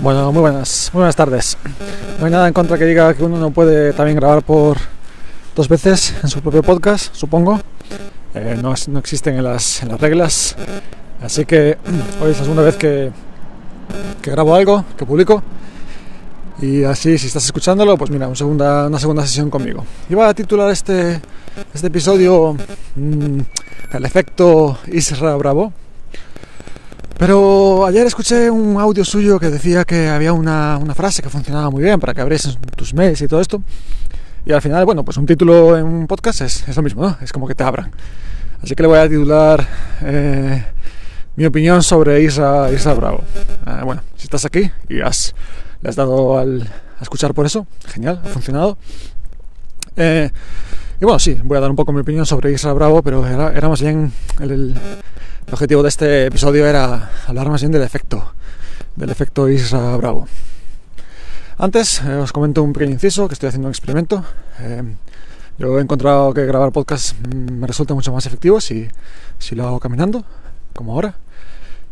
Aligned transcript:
Bueno, 0.00 0.30
muy 0.32 0.40
buenas, 0.42 0.90
muy 0.92 1.00
buenas 1.00 1.16
tardes. 1.16 1.56
No 2.18 2.26
hay 2.26 2.30
nada 2.30 2.46
en 2.46 2.54
contra 2.54 2.78
que 2.78 2.84
diga 2.84 3.12
que 3.14 3.24
uno 3.24 3.36
no 3.36 3.50
puede 3.50 3.92
también 3.92 4.16
grabar 4.16 4.42
por 4.42 4.76
dos 5.56 5.68
veces 5.68 6.14
en 6.22 6.28
su 6.28 6.40
propio 6.40 6.62
podcast, 6.62 7.14
supongo. 7.14 7.60
Eh, 8.34 8.56
no, 8.62 8.74
no, 8.88 8.98
existen 9.00 9.36
en 9.36 9.44
las, 9.44 9.82
en 9.82 9.88
las, 9.88 10.00
reglas. 10.00 10.56
Así 11.20 11.44
que 11.44 11.78
hoy 12.20 12.30
es 12.30 12.38
la 12.38 12.44
segunda 12.44 12.62
vez 12.62 12.76
que, 12.76 13.10
que, 14.22 14.30
grabo 14.30 14.54
algo, 14.54 14.84
que 14.96 15.04
publico. 15.04 15.42
Y 16.60 16.84
así, 16.84 17.18
si 17.18 17.26
estás 17.26 17.44
escuchándolo, 17.44 17.96
pues 17.96 18.10
mira, 18.10 18.26
una 18.28 18.36
segunda, 18.36 18.86
una 18.86 19.00
segunda 19.00 19.26
sesión 19.26 19.50
conmigo. 19.50 19.84
Iba 20.08 20.28
a 20.28 20.34
titular 20.34 20.70
este, 20.70 21.20
este 21.74 21.86
episodio 21.88 22.56
mmm, 22.94 23.40
El 23.92 24.04
efecto 24.04 24.78
Isra 24.86 25.34
Bravo. 25.34 25.72
Pero 27.18 27.84
ayer 27.84 28.06
escuché 28.06 28.48
un 28.48 28.80
audio 28.80 29.04
suyo 29.04 29.40
que 29.40 29.50
decía 29.50 29.84
que 29.84 30.08
había 30.08 30.32
una, 30.32 30.78
una 30.78 30.94
frase 30.94 31.20
que 31.20 31.28
funcionaba 31.28 31.68
muy 31.68 31.82
bien 31.82 31.98
para 31.98 32.14
que 32.14 32.20
abrieses 32.20 32.56
tus 32.76 32.94
mails 32.94 33.20
y 33.20 33.26
todo 33.26 33.40
esto. 33.40 33.60
Y 34.46 34.52
al 34.52 34.62
final, 34.62 34.84
bueno, 34.84 35.04
pues 35.04 35.16
un 35.16 35.26
título 35.26 35.76
en 35.76 35.84
un 35.84 36.06
podcast 36.06 36.42
es, 36.42 36.68
es 36.68 36.76
lo 36.76 36.82
mismo, 36.82 37.02
¿no? 37.02 37.18
Es 37.20 37.32
como 37.32 37.48
que 37.48 37.56
te 37.56 37.64
abran. 37.64 37.90
Así 38.62 38.74
que 38.74 38.82
le 38.82 38.88
voy 38.88 38.98
a 38.98 39.08
titular 39.08 39.66
eh, 40.02 40.64
mi 41.34 41.44
opinión 41.44 41.82
sobre 41.82 42.22
Isra, 42.22 42.70
Isra 42.70 42.94
Bravo. 42.94 43.24
Eh, 43.66 43.80
bueno, 43.84 44.02
si 44.16 44.24
estás 44.24 44.44
aquí 44.44 44.70
y 44.88 45.00
has, 45.00 45.34
le 45.82 45.90
has 45.90 45.96
dado 45.96 46.38
al, 46.38 46.62
a 46.62 47.02
escuchar 47.02 47.34
por 47.34 47.46
eso, 47.46 47.66
genial, 47.86 48.20
ha 48.24 48.28
funcionado. 48.28 48.78
Eh, 49.96 50.30
y 51.00 51.04
bueno, 51.04 51.18
sí, 51.20 51.38
voy 51.44 51.56
a 51.56 51.60
dar 51.60 51.70
un 51.70 51.76
poco 51.76 51.92
mi 51.92 52.00
opinión 52.00 52.26
sobre 52.26 52.50
Isra 52.50 52.72
Bravo, 52.72 53.02
pero 53.02 53.24
era, 53.24 53.68
más 53.68 53.80
bien 53.80 54.12
el, 54.40 54.74
objetivo 55.52 55.82
de 55.84 55.90
este 55.90 56.26
episodio 56.26 56.66
era 56.66 57.10
hablar 57.26 57.48
más 57.48 57.60
bien 57.60 57.70
del 57.70 57.82
efecto, 57.82 58.32
del 58.96 59.10
efecto 59.10 59.48
Isra 59.48 59.96
Bravo. 59.96 60.26
Antes 61.56 62.02
eh, 62.02 62.14
os 62.14 62.32
comento 62.32 62.64
un 62.64 62.72
pequeño 62.72 62.92
inciso 62.92 63.28
que 63.28 63.34
estoy 63.34 63.48
haciendo 63.48 63.68
un 63.68 63.72
experimento. 63.72 64.24
Eh, 64.58 64.82
yo 65.56 65.78
he 65.78 65.82
encontrado 65.82 66.34
que 66.34 66.44
grabar 66.46 66.72
podcast 66.72 67.16
me 67.26 67.66
resulta 67.68 67.94
mucho 67.94 68.12
más 68.12 68.26
efectivo 68.26 68.60
si, 68.60 68.88
si 69.38 69.54
lo 69.54 69.68
hago 69.68 69.78
caminando, 69.78 70.24
como 70.74 70.94
ahora. 70.94 71.14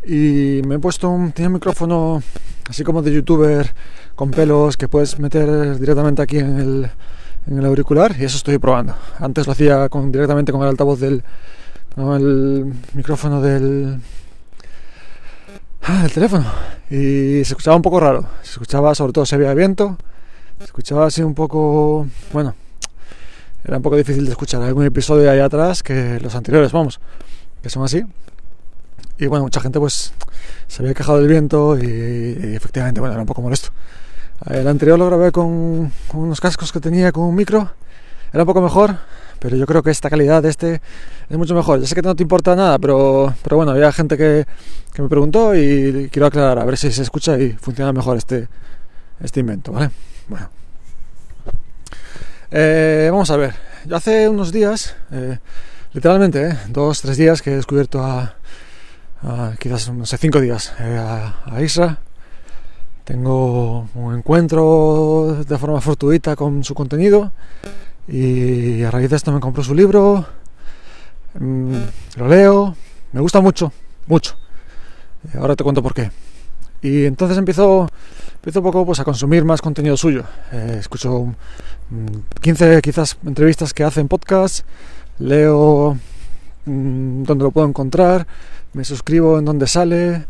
Y 0.05 0.63
me 0.67 0.77
he 0.77 0.79
puesto 0.81 1.09
un, 1.11 1.31
tenía 1.31 1.49
un 1.49 1.55
micrófono 1.55 2.23
así 2.69 2.83
como 2.83 3.03
de 3.03 3.13
youtuber 3.13 3.73
con 4.17 4.33
pelos 4.33 4.77
que 4.77 4.89
puedes 4.89 5.19
meter 5.21 5.79
directamente 5.79 6.23
aquí 6.23 6.39
en 6.39 6.59
el, 6.59 6.91
en 7.47 7.59
el 7.59 7.65
auricular 7.65 8.15
y 8.19 8.25
eso 8.25 8.37
estoy 8.37 8.59
probando. 8.59 8.95
Antes 9.19 9.47
lo 9.47 9.53
hacía 9.53 9.89
con, 9.89 10.11
directamente 10.11 10.53
con 10.53 10.63
el 10.63 10.69
altavoz 10.69 11.01
del 11.01 11.23
no, 11.97 12.15
el 12.15 12.75
micrófono 12.93 13.41
del 13.41 14.01
ah, 15.83 16.03
el 16.05 16.13
teléfono 16.13 16.45
y 16.91 17.43
se 17.45 17.53
escuchaba 17.53 17.77
un 17.77 17.83
poco 17.83 18.01
raro. 18.01 18.27
Se 18.43 18.53
escuchaba 18.53 18.95
sobre 18.95 19.13
todo 19.13 19.25
si 19.25 19.35
había 19.35 19.55
viento, 19.55 19.97
se 20.59 20.65
escuchaba 20.65 21.07
así 21.07 21.23
un 21.23 21.35
poco, 21.35 22.07
bueno, 22.33 22.55
era 23.65 23.79
un 23.79 23.83
poco 23.83 23.97
difícil 23.97 24.25
de 24.25 24.33
escuchar. 24.33 24.63
Hay 24.63 24.69
algún 24.69 24.85
episodio 24.85 25.31
ahí 25.31 25.41
atrás 25.41 25.83
que 25.83 26.21
los 26.21 26.35
anteriores, 26.35 26.73
vamos, 26.73 27.01
que 27.63 27.71
son 27.71 27.85
así. 27.85 28.03
Y 29.19 29.27
bueno, 29.27 29.45
mucha 29.45 29.61
gente 29.61 29.79
pues 29.81 30.13
se 30.69 30.83
había 30.83 30.93
quejado 30.93 31.19
del 31.19 31.29
viento 31.29 31.79
y, 31.79 31.87
y 31.87 32.55
efectivamente, 32.55 33.01
bueno, 33.01 33.15
era 33.15 33.23
un 33.23 33.27
poco 33.27 33.41
molesto. 33.41 33.71
El 34.45 34.69
anterior 34.69 34.99
lo 34.99 35.07
grabé 35.07 35.33
con, 35.33 35.91
unos 36.13 36.41
cascos 36.41 36.71
que 36.71 36.81
tenía 36.81 37.11
con 37.11 37.25
un 37.25 37.35
micro. 37.35 37.71
Era 38.33 38.43
un 38.43 38.47
poco 38.47 38.61
mejor, 38.61 38.97
pero 39.39 39.57
yo 39.57 39.67
creo 39.67 39.83
que 39.83 39.91
esta 39.91 40.11
calidad 40.11 40.43
de 40.43 40.51
este 40.51 40.83
es 41.29 41.39
mucho 41.39 41.55
mejor. 41.55 41.81
Ya 41.81 41.87
sé 41.87 41.95
que 41.95 42.03
no 42.03 42.15
te 42.15 42.23
importa 42.23 42.55
nada, 42.55 42.79
pero, 42.79 43.35
pero 43.43 43.57
bueno, 43.57 43.73
había 43.73 43.91
gente 43.93 44.17
que, 44.17 44.47
me 44.99 45.09
preguntó 45.09 45.55
y 45.55 46.09
quiero 46.11 46.27
aclarar, 46.27 46.59
a 46.59 46.65
ver 46.65 46.77
si 46.77 46.91
se 46.93 47.03
escucha 47.03 47.39
y 47.39 47.53
funciona 47.53 47.93
mejor 47.93 48.17
este, 48.17 48.49
este 49.21 49.41
invento, 49.41 49.73
¿vale? 49.73 49.91
Bueno. 50.29 50.49
Eh, 52.51 53.09
vamos 53.11 53.31
a 53.31 53.37
ver, 53.37 53.55
yo 53.85 53.97
hace 53.97 54.29
unos 54.29 54.53
días, 54.53 54.97
eh, 55.11 55.39
literalmente, 55.93 56.49
eh, 56.49 56.59
dos, 56.69 57.03
tres 57.03 57.17
días 57.17 57.43
que 57.43 57.53
he 57.53 57.57
descubierto 57.57 58.03
a, 58.03 58.37
a 59.23 59.53
quizás, 59.59 59.91
no 59.93 60.07
sé, 60.07 60.17
cinco 60.17 60.41
días 60.41 60.73
eh, 60.79 60.97
a, 60.99 61.43
a 61.45 61.61
Isra. 61.63 61.99
Tengo 63.07 63.89
un 63.95 64.17
encuentro 64.17 65.45
de 65.47 65.59
forma 65.59 65.81
fortuita 65.81 66.35
con 66.35 66.65
su 66.65 66.75
contenido 66.75 67.31
y 68.09 68.83
a 68.83 68.91
raíz 68.91 69.09
de 69.09 69.15
esto 69.15 69.31
me 69.31 69.39
compró 69.39 69.63
su 69.63 69.77
libro, 69.77 70.27
mmm, 71.39 71.77
lo 72.17 72.27
leo, 72.27 72.75
me 73.13 73.21
gusta 73.21 73.41
mucho, 73.41 73.73
mucho. 74.09 74.37
Ahora 75.39 75.55
te 75.55 75.63
cuento 75.63 75.85
por 75.85 75.95
qué. 75.95 76.11
Y 76.83 77.05
entonces 77.05 77.39
empiezo, 77.39 77.89
empiezo 78.35 78.61
poco 78.61 78.85
pues, 78.85 78.99
a 78.99 79.05
consumir 79.05 79.45
más 79.45 79.63
contenido 79.63 79.97
suyo. 79.97 80.25
Eh, 80.51 80.79
escucho 80.81 81.27
mmm, 81.91 82.07
15 82.41 82.83
quizás 82.83 83.19
entrevistas 83.25 83.73
que 83.73 83.85
hace 83.85 84.01
en 84.01 84.09
podcast, 84.09 84.67
leo 85.21 85.97
mmm, 86.65 87.23
donde 87.23 87.45
lo 87.45 87.53
puedo 87.53 87.69
encontrar, 87.69 88.27
me 88.73 88.85
suscribo 88.85 89.39
en 89.39 89.45
donde 89.45 89.69
sale, 89.69 90.25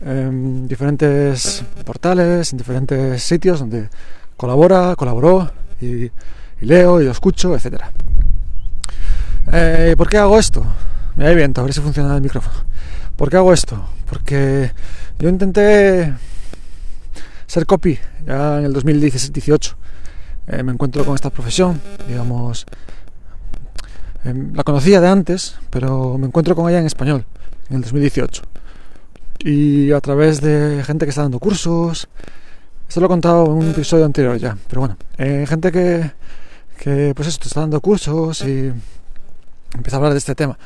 en 0.00 0.68
diferentes 0.68 1.64
portales, 1.84 2.52
en 2.52 2.58
diferentes 2.58 3.22
sitios 3.22 3.60
donde 3.60 3.88
colabora, 4.36 4.94
colaboró 4.96 5.50
y, 5.80 6.10
leo 6.60 7.00
y 7.00 7.04
lo 7.04 7.10
escucho, 7.10 7.54
etc. 7.54 7.82
Eh, 9.52 9.94
¿Por 9.96 10.08
qué 10.08 10.18
hago 10.18 10.38
esto? 10.38 10.64
Me 11.16 11.24
da 11.24 11.32
viento, 11.32 11.60
a 11.60 11.64
ver 11.64 11.72
si 11.72 11.80
funciona 11.80 12.14
el 12.14 12.22
micrófono. 12.22 12.56
¿Por 13.16 13.30
qué 13.30 13.36
hago 13.36 13.52
esto? 13.52 13.84
Porque 14.08 14.70
yo 15.18 15.28
intenté 15.28 16.14
ser 17.46 17.66
copy 17.66 17.98
ya 18.26 18.58
en 18.58 18.66
el 18.66 18.72
2018. 18.72 19.76
Eh, 20.48 20.62
me 20.62 20.72
encuentro 20.72 21.04
con 21.04 21.14
esta 21.14 21.30
profesión, 21.30 21.80
digamos, 22.06 22.66
eh, 24.24 24.34
la 24.54 24.62
conocía 24.62 25.00
de 25.00 25.08
antes, 25.08 25.56
pero 25.70 26.16
me 26.18 26.26
encuentro 26.26 26.54
con 26.54 26.68
ella 26.68 26.78
en 26.78 26.86
español 26.86 27.24
en 27.68 27.76
el 27.76 27.82
2018 27.82 28.42
y 29.38 29.92
a 29.92 30.00
través 30.00 30.40
de 30.40 30.82
gente 30.84 31.06
que 31.06 31.10
está 31.10 31.22
dando 31.22 31.38
cursos. 31.38 32.08
Esto 32.88 33.00
lo 33.00 33.06
he 33.06 33.08
contado 33.08 33.46
en 33.46 33.52
un 33.52 33.70
episodio 33.70 34.04
anterior 34.04 34.36
ya, 34.38 34.56
pero 34.68 34.80
bueno, 34.80 34.96
eh, 35.18 35.44
gente 35.46 35.70
que, 35.70 36.10
que 36.78 37.12
pues 37.14 37.28
esto 37.28 37.46
está 37.46 37.60
dando 37.60 37.80
cursos 37.80 38.40
y 38.42 38.72
empieza 39.74 39.96
a 39.96 39.98
hablar 39.98 40.12
de 40.12 40.18
este 40.18 40.34
tema. 40.34 40.58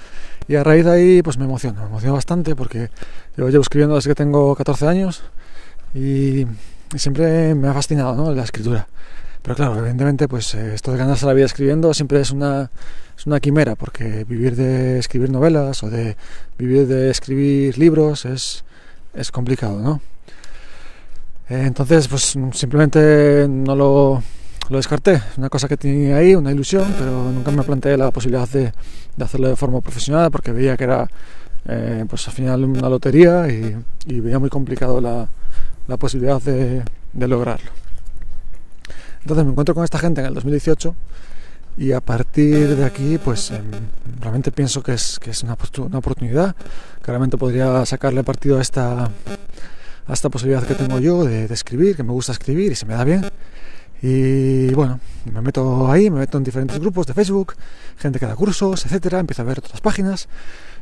Y 0.48 0.54
a 0.56 0.64
raíz 0.64 0.84
de 0.84 0.90
ahí 0.92 1.22
pues 1.22 1.38
me 1.38 1.44
emociona, 1.44 1.80
me 1.80 1.86
emociona 1.86 2.14
bastante 2.14 2.54
porque 2.54 2.90
yo 3.36 3.48
llevo 3.48 3.62
escribiendo 3.62 3.96
desde 3.96 4.10
que 4.10 4.14
tengo 4.14 4.54
14 4.54 4.86
años 4.86 5.22
y, 5.94 6.42
y 6.42 6.98
siempre 6.98 7.54
me 7.54 7.68
ha 7.68 7.74
fascinado 7.74 8.14
¿no? 8.14 8.32
la 8.32 8.44
escritura. 8.44 8.86
Pero 9.42 9.56
claro, 9.56 9.76
evidentemente 9.76 10.28
pues 10.28 10.54
esto 10.54 10.92
de 10.92 10.98
ganarse 10.98 11.26
la 11.26 11.32
vida 11.32 11.46
escribiendo 11.46 11.92
siempre 11.94 12.20
es 12.20 12.30
una, 12.30 12.70
es 13.18 13.26
una 13.26 13.40
quimera 13.40 13.74
porque 13.74 14.24
vivir 14.24 14.54
de 14.54 14.98
escribir 14.98 15.30
novelas 15.30 15.82
o 15.82 15.90
de 15.90 16.16
vivir 16.58 16.86
de 16.86 17.10
escribir 17.10 17.76
libros 17.76 18.24
es, 18.24 18.64
es 19.14 19.32
complicado, 19.32 19.80
¿no? 19.80 20.00
Eh, 21.48 21.64
entonces 21.66 22.06
pues 22.06 22.36
simplemente 22.52 23.46
no 23.48 23.74
lo, 23.74 24.22
lo 24.68 24.76
descarté, 24.76 25.14
es 25.14 25.38
una 25.38 25.48
cosa 25.48 25.66
que 25.68 25.76
tenía 25.76 26.18
ahí, 26.18 26.36
una 26.36 26.52
ilusión, 26.52 26.94
pero 26.96 27.30
nunca 27.32 27.50
me 27.50 27.64
planteé 27.64 27.96
la 27.96 28.12
posibilidad 28.12 28.48
de, 28.48 28.72
de 29.16 29.24
hacerlo 29.24 29.48
de 29.48 29.56
forma 29.56 29.80
profesional 29.80 30.30
porque 30.30 30.52
veía 30.52 30.76
que 30.76 30.84
era 30.84 31.08
eh, 31.66 32.04
pues 32.08 32.28
al 32.28 32.34
final 32.34 32.64
una 32.64 32.88
lotería 32.88 33.48
y, 33.48 33.76
y 34.06 34.20
veía 34.20 34.38
muy 34.38 34.50
complicado 34.50 35.00
la, 35.00 35.28
la 35.88 35.96
posibilidad 35.96 36.40
de, 36.40 36.82
de 37.12 37.28
lograrlo. 37.28 37.72
Entonces 39.22 39.44
me 39.44 39.52
encuentro 39.52 39.74
con 39.74 39.84
esta 39.84 39.98
gente 39.98 40.20
en 40.20 40.26
el 40.26 40.34
2018 40.34 40.94
y 41.76 41.92
a 41.92 42.00
partir 42.00 42.76
de 42.76 42.84
aquí 42.84 43.18
pues 43.18 43.50
eh, 43.50 43.60
realmente 44.20 44.52
pienso 44.52 44.82
que 44.82 44.92
es, 44.94 45.18
que 45.18 45.30
es 45.30 45.42
una, 45.42 45.56
una, 45.78 45.98
oportunidad. 45.98 46.54
Claramente 47.00 47.38
podría 47.38 47.86
sacarle 47.86 48.24
partido 48.24 48.58
a 48.58 48.62
esta, 48.62 49.04
a 49.04 50.12
esta 50.12 50.28
posibilidad 50.28 50.64
que 50.64 50.74
tengo 50.74 50.98
yo 50.98 51.24
de, 51.24 51.48
de, 51.48 51.54
escribir, 51.54 51.96
que 51.96 52.02
me 52.02 52.12
gusta 52.12 52.32
escribir 52.32 52.72
y 52.72 52.74
se 52.74 52.84
me 52.84 52.94
da 52.94 53.04
bien. 53.04 53.24
Y 54.02 54.74
bueno, 54.74 54.98
me 55.32 55.40
meto 55.40 55.90
ahí, 55.90 56.10
me 56.10 56.18
meto 56.18 56.36
en 56.36 56.42
diferentes 56.42 56.80
grupos 56.80 57.06
de 57.06 57.14
Facebook, 57.14 57.54
gente 57.96 58.18
que 58.18 58.26
da 58.26 58.34
cursos, 58.34 58.84
etcétera, 58.84 59.20
empiezo 59.20 59.42
a 59.42 59.44
ver 59.44 59.60
otras 59.60 59.80
páginas. 59.80 60.28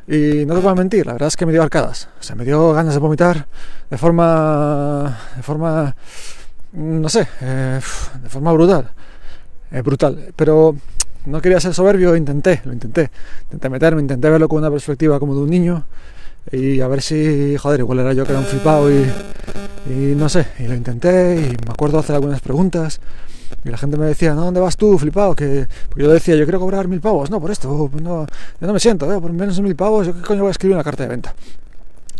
Y 0.08 0.46
no 0.46 0.54
te 0.54 0.60
voy 0.60 0.72
a 0.72 0.74
mentir, 0.74 1.04
la 1.06 1.12
verdad 1.12 1.28
es 1.28 1.36
que 1.36 1.44
me 1.44 1.52
dio 1.52 1.62
arcadas. 1.62 2.08
O 2.18 2.22
sea, 2.22 2.34
me 2.34 2.46
dio 2.46 2.72
ganas 2.72 2.94
de 2.94 3.00
vomitar 3.00 3.46
de 3.90 3.98
forma. 3.98 5.18
de 5.36 5.42
forma 5.42 5.94
no 6.72 7.08
sé, 7.08 7.26
eh, 7.40 7.80
de 8.22 8.28
forma 8.28 8.52
brutal, 8.52 8.90
eh, 9.70 9.82
brutal. 9.82 10.32
Pero 10.36 10.76
no 11.26 11.40
quería 11.40 11.60
ser 11.60 11.74
soberbio, 11.74 12.16
intenté, 12.16 12.62
lo 12.64 12.72
intenté, 12.72 13.10
intenté 13.44 13.68
meterme, 13.68 14.02
intenté 14.02 14.30
verlo 14.30 14.48
con 14.48 14.58
una 14.58 14.70
perspectiva 14.70 15.18
como 15.18 15.34
de 15.34 15.40
un 15.42 15.50
niño 15.50 15.84
y 16.50 16.80
a 16.80 16.88
ver 16.88 17.02
si, 17.02 17.56
joder, 17.56 17.80
igual 17.80 18.00
era 18.00 18.12
yo 18.12 18.24
que 18.24 18.32
era 18.32 18.40
un 18.40 18.46
flipado 18.46 18.90
y, 18.90 19.04
y 19.86 20.14
no 20.16 20.28
sé, 20.28 20.46
y 20.58 20.66
lo 20.66 20.74
intenté 20.74 21.36
y 21.36 21.66
me 21.66 21.72
acuerdo 21.72 21.98
hacer 21.98 22.14
algunas 22.14 22.40
preguntas 22.40 23.00
y 23.64 23.68
la 23.68 23.76
gente 23.76 23.96
me 23.96 24.06
decía, 24.06 24.34
¿no? 24.34 24.44
¿Dónde 24.44 24.60
vas 24.60 24.76
tú, 24.76 24.96
flipado? 24.98 25.34
Que 25.34 25.66
porque 25.88 26.04
yo 26.04 26.10
decía, 26.10 26.36
yo 26.36 26.44
quiero 26.44 26.60
cobrar 26.60 26.88
mil 26.88 27.00
pavos, 27.00 27.30
no, 27.30 27.40
por 27.40 27.50
esto, 27.50 27.90
no, 28.00 28.26
yo 28.60 28.66
no 28.66 28.72
me 28.72 28.80
siento, 28.80 29.12
¿eh? 29.12 29.20
por 29.20 29.32
menos 29.32 29.56
de 29.56 29.62
mil 29.62 29.76
pavos, 29.76 30.06
yo 30.06 30.14
qué 30.14 30.22
coño 30.22 30.40
voy 30.40 30.48
a 30.48 30.52
escribir 30.52 30.74
una 30.74 30.84
carta 30.84 31.02
de 31.02 31.08
venta. 31.10 31.34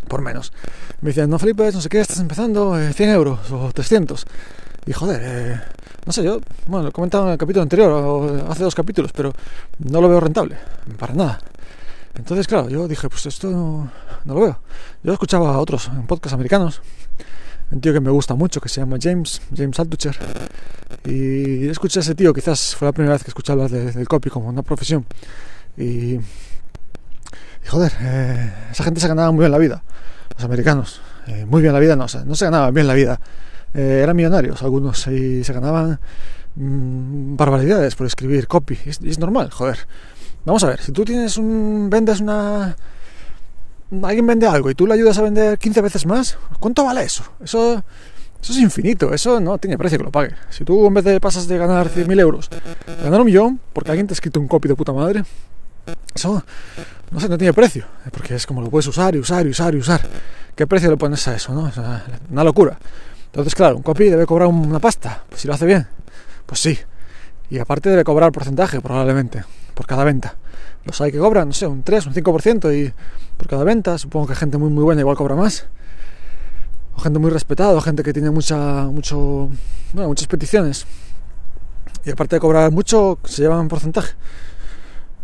Por 0.08 0.22
menos. 0.22 0.52
Me 1.00 1.10
decían, 1.10 1.30
no 1.30 1.38
flipes, 1.38 1.74
no 1.74 1.80
sé 1.80 1.88
qué, 1.88 2.00
estás 2.00 2.20
empezando, 2.20 2.76
100 2.76 3.08
eh, 3.08 3.12
euros 3.12 3.50
o 3.50 3.72
300. 3.72 4.24
Y 4.86 4.92
joder, 4.92 5.20
eh, 5.22 5.60
no 6.06 6.12
sé, 6.12 6.22
yo, 6.22 6.40
bueno, 6.66 6.84
lo 6.84 6.88
he 6.88 6.92
comentado 6.92 7.26
en 7.26 7.32
el 7.32 7.38
capítulo 7.38 7.62
anterior, 7.62 7.90
o 7.92 8.50
hace 8.50 8.62
dos 8.62 8.74
capítulos, 8.74 9.12
pero 9.12 9.32
no 9.78 10.00
lo 10.00 10.08
veo 10.08 10.20
rentable, 10.20 10.56
para 10.98 11.14
nada. 11.14 11.40
Entonces, 12.14 12.46
claro, 12.46 12.68
yo 12.68 12.88
dije, 12.88 13.08
pues 13.08 13.26
esto 13.26 13.50
no, 13.50 13.90
lo 14.24 14.40
veo. 14.40 14.60
Yo 15.02 15.12
escuchaba 15.12 15.54
a 15.54 15.58
otros 15.58 15.88
en 15.88 16.06
podcast 16.06 16.34
americanos, 16.34 16.82
un 17.70 17.80
tío 17.80 17.92
que 17.92 18.00
me 18.00 18.10
gusta 18.10 18.34
mucho, 18.34 18.60
que 18.60 18.68
se 18.68 18.80
llama 18.80 18.96
James, 19.00 19.40
James 19.54 19.78
Altucher, 19.78 20.16
y 21.04 21.68
escuché 21.68 22.00
a 22.00 22.02
ese 22.02 22.14
tío, 22.14 22.32
quizás 22.32 22.74
fue 22.74 22.86
la 22.86 22.92
primera 22.92 23.14
vez 23.14 23.22
que 23.22 23.30
escuché 23.30 23.52
hablar 23.52 23.70
del 23.70 24.08
copy 24.08 24.30
como 24.30 24.48
una 24.48 24.62
profesión. 24.62 25.06
Y 25.76 26.18
joder, 27.70 27.92
eh, 28.00 28.52
esa 28.70 28.84
gente 28.84 29.00
se 29.00 29.08
ganaba 29.08 29.30
muy 29.30 29.40
bien 29.40 29.52
la 29.52 29.58
vida, 29.58 29.82
los 30.34 30.44
americanos, 30.44 31.00
eh, 31.26 31.46
muy 31.46 31.62
bien 31.62 31.72
la 31.72 31.80
vida, 31.80 31.96
no, 31.96 32.06
no 32.24 32.34
se 32.34 32.44
ganaba 32.44 32.70
bien 32.70 32.86
la 32.86 32.94
vida 32.94 33.20
eh, 33.72 34.00
eran 34.02 34.16
millonarios 34.16 34.62
algunos 34.62 35.06
y 35.06 35.44
se 35.44 35.52
ganaban 35.52 36.00
mm, 36.56 37.36
barbaridades 37.36 37.94
por 37.94 38.06
escribir 38.06 38.48
copy. 38.48 38.78
Es, 38.84 39.00
es, 39.02 39.18
normal, 39.18 39.50
joder. 39.50 39.78
Vamos 40.44 40.64
a 40.64 40.68
ver, 40.68 40.80
si 40.80 40.92
tú 40.92 41.04
tienes 41.04 41.36
un. 41.36 41.88
vendes 41.90 42.20
una. 42.20 42.76
Alguien 44.02 44.26
vende 44.26 44.46
algo 44.46 44.70
y 44.70 44.74
tú 44.74 44.86
le 44.86 44.94
ayudas 44.94 45.18
a 45.18 45.22
vender 45.22 45.58
15 45.58 45.82
veces 45.82 46.06
más, 46.06 46.38
¿cuánto 46.58 46.84
vale 46.84 47.02
eso? 47.02 47.24
Eso. 47.42 47.82
Eso 48.42 48.54
es 48.54 48.58
infinito, 48.58 49.12
eso 49.12 49.38
no 49.38 49.58
tiene 49.58 49.76
precio 49.76 49.98
que 49.98 50.04
lo 50.04 50.10
pague. 50.10 50.34
Si 50.48 50.64
tú 50.64 50.86
en 50.86 50.94
vez 50.94 51.04
de 51.04 51.20
pasas 51.20 51.46
de 51.46 51.58
ganar 51.58 51.90
100.000 51.90 52.20
euros, 52.20 52.48
ganar 53.04 53.20
un 53.20 53.26
millón, 53.26 53.60
porque 53.74 53.90
alguien 53.90 54.06
te 54.06 54.12
ha 54.12 54.14
escrito 54.14 54.40
un 54.40 54.48
copy 54.48 54.66
de 54.66 54.74
puta 54.74 54.94
madre, 54.94 55.24
eso, 56.14 56.42
no 57.10 57.20
sé, 57.20 57.28
no 57.28 57.38
tiene 57.38 57.52
precio, 57.52 57.84
porque 58.12 58.34
es 58.34 58.46
como 58.46 58.60
lo 58.60 58.70
puedes 58.70 58.86
usar 58.86 59.14
y 59.14 59.18
usar 59.18 59.46
y 59.46 59.50
usar 59.50 59.74
y 59.74 59.78
usar. 59.78 60.00
¿Qué 60.54 60.66
precio 60.66 60.90
le 60.90 60.96
pones 60.96 61.26
a 61.28 61.34
eso, 61.34 61.52
no? 61.54 61.70
Una 62.30 62.44
locura. 62.44 62.78
Entonces, 63.26 63.54
claro, 63.54 63.76
un 63.76 63.82
copy 63.82 64.04
debe 64.04 64.26
cobrar 64.26 64.48
una 64.48 64.80
pasta. 64.80 65.24
Pues 65.28 65.40
si 65.40 65.48
lo 65.48 65.54
hace 65.54 65.66
bien, 65.66 65.86
pues 66.46 66.60
sí. 66.60 66.78
Y 67.48 67.58
aparte 67.58 67.90
debe 67.90 68.04
cobrar 68.04 68.32
porcentaje, 68.32 68.80
probablemente, 68.80 69.44
por 69.74 69.86
cada 69.86 70.04
venta. 70.04 70.36
Los 70.84 71.00
hay 71.00 71.12
que 71.12 71.18
cobran, 71.18 71.48
no 71.48 71.54
sé, 71.54 71.66
un 71.66 71.82
3, 71.82 72.06
un 72.06 72.14
5% 72.14 72.76
y 72.76 72.92
por 73.36 73.48
cada 73.48 73.64
venta. 73.64 73.98
Supongo 73.98 74.28
que 74.28 74.34
gente 74.34 74.58
muy, 74.58 74.70
muy 74.70 74.84
buena 74.84 75.00
igual 75.00 75.16
cobra 75.16 75.34
más. 75.34 75.66
O 76.96 77.00
gente 77.00 77.18
muy 77.18 77.30
respetada, 77.30 77.80
gente 77.80 78.02
que 78.02 78.12
tiene 78.12 78.30
mucha, 78.30 78.84
mucho, 78.84 79.48
bueno, 79.92 80.08
muchas 80.08 80.26
peticiones. 80.26 80.86
Y 82.04 82.10
aparte 82.10 82.36
de 82.36 82.40
cobrar 82.40 82.70
mucho, 82.70 83.18
se 83.24 83.42
llevan 83.42 83.68
porcentaje. 83.68 84.14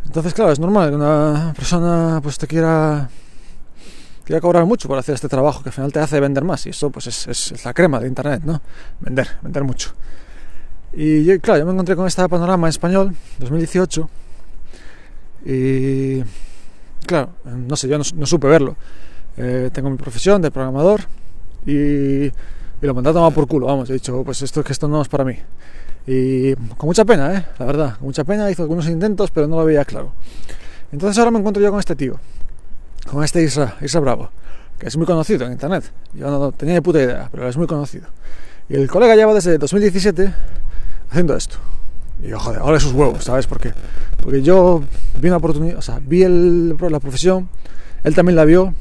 Entonces, 0.06 0.32
claro, 0.32 0.52
es 0.52 0.58
normal 0.58 0.90
que 0.90 0.96
una 0.96 1.52
persona 1.54 2.20
pues 2.22 2.38
te 2.38 2.46
quiera 2.46 3.10
Quiero 4.26 4.42
cobrar 4.42 4.66
mucho 4.66 4.88
por 4.88 4.98
hacer 4.98 5.14
este 5.14 5.28
trabajo 5.28 5.62
que 5.62 5.68
al 5.68 5.72
final 5.72 5.92
te 5.92 6.00
hace 6.00 6.18
vender 6.18 6.42
más 6.42 6.66
y 6.66 6.70
eso 6.70 6.90
pues 6.90 7.06
es, 7.06 7.64
la 7.64 7.72
crema 7.72 8.00
de 8.00 8.08
internet, 8.08 8.42
¿no? 8.44 8.60
Vender, 8.98 9.28
vender 9.40 9.62
mucho. 9.62 9.92
Y 10.92 11.22
yo, 11.22 11.40
claro, 11.40 11.60
yo 11.60 11.66
me 11.66 11.70
encontré 11.70 11.94
con 11.94 12.08
este 12.08 12.28
panorama 12.28 12.68
español, 12.68 13.14
2018, 13.38 14.10
y 15.44 16.22
claro, 17.06 17.34
no 17.44 17.76
sé, 17.76 17.86
yo 17.86 17.98
no, 17.98 18.26
supe 18.26 18.48
verlo. 18.48 18.74
Eh, 19.36 19.70
tengo 19.72 19.90
mi 19.90 19.96
profesión 19.96 20.42
de 20.42 20.50
programador 20.50 21.02
y, 21.64 22.24
y 22.24 22.32
lo 22.80 22.94
mandé 22.94 23.10
a 23.10 23.12
tomar 23.12 23.32
por 23.32 23.46
culo, 23.46 23.66
vamos, 23.66 23.88
he 23.90 23.92
dicho, 23.92 24.24
pues 24.24 24.42
esto 24.42 24.64
que 24.64 24.72
esto 24.72 24.88
no 24.88 25.02
es 25.02 25.08
para 25.08 25.22
mí. 25.22 25.38
Y 26.06 26.54
con 26.54 26.86
mucha 26.86 27.04
pena, 27.04 27.34
¿eh? 27.34 27.46
La 27.58 27.66
verdad, 27.66 27.96
con 27.96 28.06
mucha 28.06 28.24
pena, 28.24 28.50
hizo 28.50 28.62
algunos 28.62 28.86
intentos, 28.88 29.30
pero 29.30 29.48
no 29.48 29.56
lo 29.56 29.64
veía 29.64 29.84
claro. 29.84 30.12
Entonces 30.92 31.18
ahora 31.18 31.30
me 31.32 31.38
encuentro 31.38 31.62
yo 31.62 31.70
con 31.70 31.80
este 31.80 31.96
tío, 31.96 32.18
con 33.10 33.24
este 33.24 33.42
Isra, 33.42 33.76
Isra 33.80 34.00
Bravo, 34.00 34.30
que 34.78 34.86
es 34.86 34.96
muy 34.96 35.06
conocido 35.06 35.46
en 35.46 35.52
internet. 35.52 35.90
Yo 36.14 36.30
no 36.30 36.52
tenía 36.52 36.74
ni 36.76 36.80
puta 36.80 37.02
idea, 37.02 37.28
pero 37.32 37.48
es 37.48 37.56
muy 37.56 37.66
conocido. 37.66 38.06
Y 38.68 38.74
el 38.74 38.88
colega 38.88 39.16
lleva 39.16 39.34
desde 39.34 39.58
2017 39.58 40.32
haciendo 41.10 41.36
esto. 41.36 41.56
Y 42.22 42.28
yo, 42.28 42.38
joder, 42.38 42.60
ahora 42.60 42.78
sus 42.78 42.92
huevos, 42.92 43.24
¿sabes 43.24 43.46
por 43.46 43.60
qué? 43.60 43.72
Porque 44.22 44.42
yo 44.42 44.82
vi 45.20 45.28
una 45.28 45.38
oportunidad, 45.38 45.78
o 45.78 45.82
sea, 45.82 46.00
vi 46.00 46.22
el, 46.22 46.76
la 46.78 47.00
profesión, 47.00 47.48
él 48.04 48.14
también 48.14 48.36
la 48.36 48.44
vio 48.44 48.74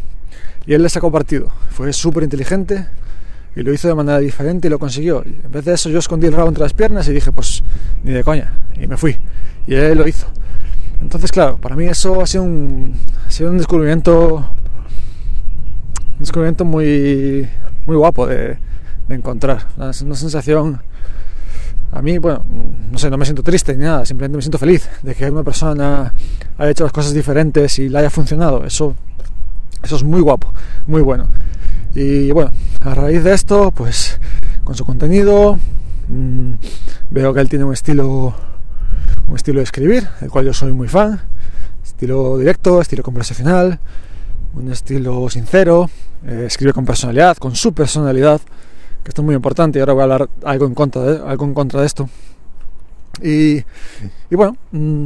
y 0.65 0.73
él 0.73 0.83
le 0.83 0.89
sacó 0.89 1.11
partido. 1.11 1.49
Fue 1.71 1.91
súper 1.91 2.23
inteligente 2.23 2.87
y 3.55 3.63
lo 3.63 3.73
hizo 3.73 3.87
de 3.87 3.95
manera 3.95 4.19
diferente 4.19 4.67
y 4.67 4.71
lo 4.71 4.79
consiguió. 4.79 5.23
En 5.23 5.51
vez 5.51 5.65
de 5.65 5.73
eso, 5.73 5.89
yo 5.89 5.99
escondí 5.99 6.27
el 6.27 6.33
rabo 6.33 6.49
entre 6.49 6.63
las 6.63 6.73
piernas 6.73 7.07
y 7.07 7.13
dije, 7.13 7.31
pues 7.31 7.63
ni 8.03 8.11
de 8.11 8.23
coña, 8.23 8.53
y 8.79 8.87
me 8.87 8.97
fui. 8.97 9.17
Y 9.65 9.75
él 9.75 9.97
lo 9.97 10.07
hizo. 10.07 10.27
Entonces, 11.01 11.31
claro, 11.31 11.57
para 11.57 11.75
mí 11.75 11.85
eso 11.85 12.21
ha 12.21 12.27
sido 12.27 12.43
un, 12.43 12.95
ha 13.27 13.31
sido 13.31 13.51
un 13.51 13.57
descubrimiento, 13.57 14.37
un 14.37 16.19
descubrimiento 16.19 16.65
muy, 16.65 17.47
muy 17.85 17.95
guapo 17.95 18.27
de, 18.27 18.57
encontrar. 19.07 19.67
Una, 19.77 19.91
una, 20.03 20.15
sensación, 20.15 20.81
a 21.91 22.01
mí, 22.01 22.17
bueno, 22.17 22.43
no 22.91 22.97
sé, 22.97 23.09
no 23.09 23.17
me 23.17 23.25
siento 23.25 23.43
triste 23.43 23.75
ni 23.75 23.83
nada, 23.83 24.05
simplemente 24.05 24.35
me 24.35 24.41
siento 24.41 24.57
feliz 24.57 24.89
de 25.01 25.15
que 25.15 25.29
una 25.29 25.43
persona 25.43 26.13
haya 26.57 26.71
hecho 26.71 26.83
las 26.83 26.93
cosas 26.93 27.13
diferentes 27.13 27.79
y 27.79 27.87
le 27.87 27.99
haya 27.99 28.09
funcionado. 28.09 28.65
Eso, 28.65 28.95
eso 29.83 29.95
es 29.95 30.03
muy 30.03 30.21
guapo, 30.21 30.51
muy 30.87 31.01
bueno. 31.01 31.29
Y 31.95 32.31
bueno, 32.31 32.51
a 32.81 32.93
raíz 32.93 33.23
de 33.23 33.33
esto, 33.33 33.71
pues 33.71 34.19
con 34.63 34.75
su 34.75 34.85
contenido, 34.85 35.57
mmm, 36.09 36.53
veo 37.09 37.33
que 37.33 37.39
él 37.39 37.49
tiene 37.49 37.63
un 37.63 37.73
estilo 37.73 38.35
un 39.27 39.35
estilo 39.35 39.59
de 39.59 39.63
escribir, 39.63 40.07
el 40.21 40.29
cual 40.29 40.45
yo 40.45 40.53
soy 40.53 40.73
muy 40.73 40.87
fan, 40.87 41.19
estilo 41.83 42.37
directo, 42.37 42.81
estilo 42.81 43.01
conversacional, 43.01 43.79
un 44.53 44.71
estilo 44.71 45.29
sincero, 45.29 45.89
eh, 46.25 46.43
escribe 46.47 46.73
con 46.73 46.85
personalidad, 46.85 47.37
con 47.37 47.55
su 47.55 47.73
personalidad, 47.73 48.41
que 49.03 49.09
esto 49.09 49.21
es 49.21 49.25
muy 49.25 49.35
importante 49.35 49.79
y 49.79 49.81
ahora 49.81 49.93
voy 49.93 50.01
a 50.01 50.03
hablar 50.03 50.29
algo 50.43 50.65
en 50.65 50.75
contra 50.75 51.01
de, 51.01 51.29
algo 51.29 51.45
en 51.45 51.53
contra 51.53 51.79
de 51.79 51.85
esto. 51.85 52.09
Y, 53.21 53.57
y 54.29 54.35
bueno, 54.35 54.57
mm, 54.71 55.05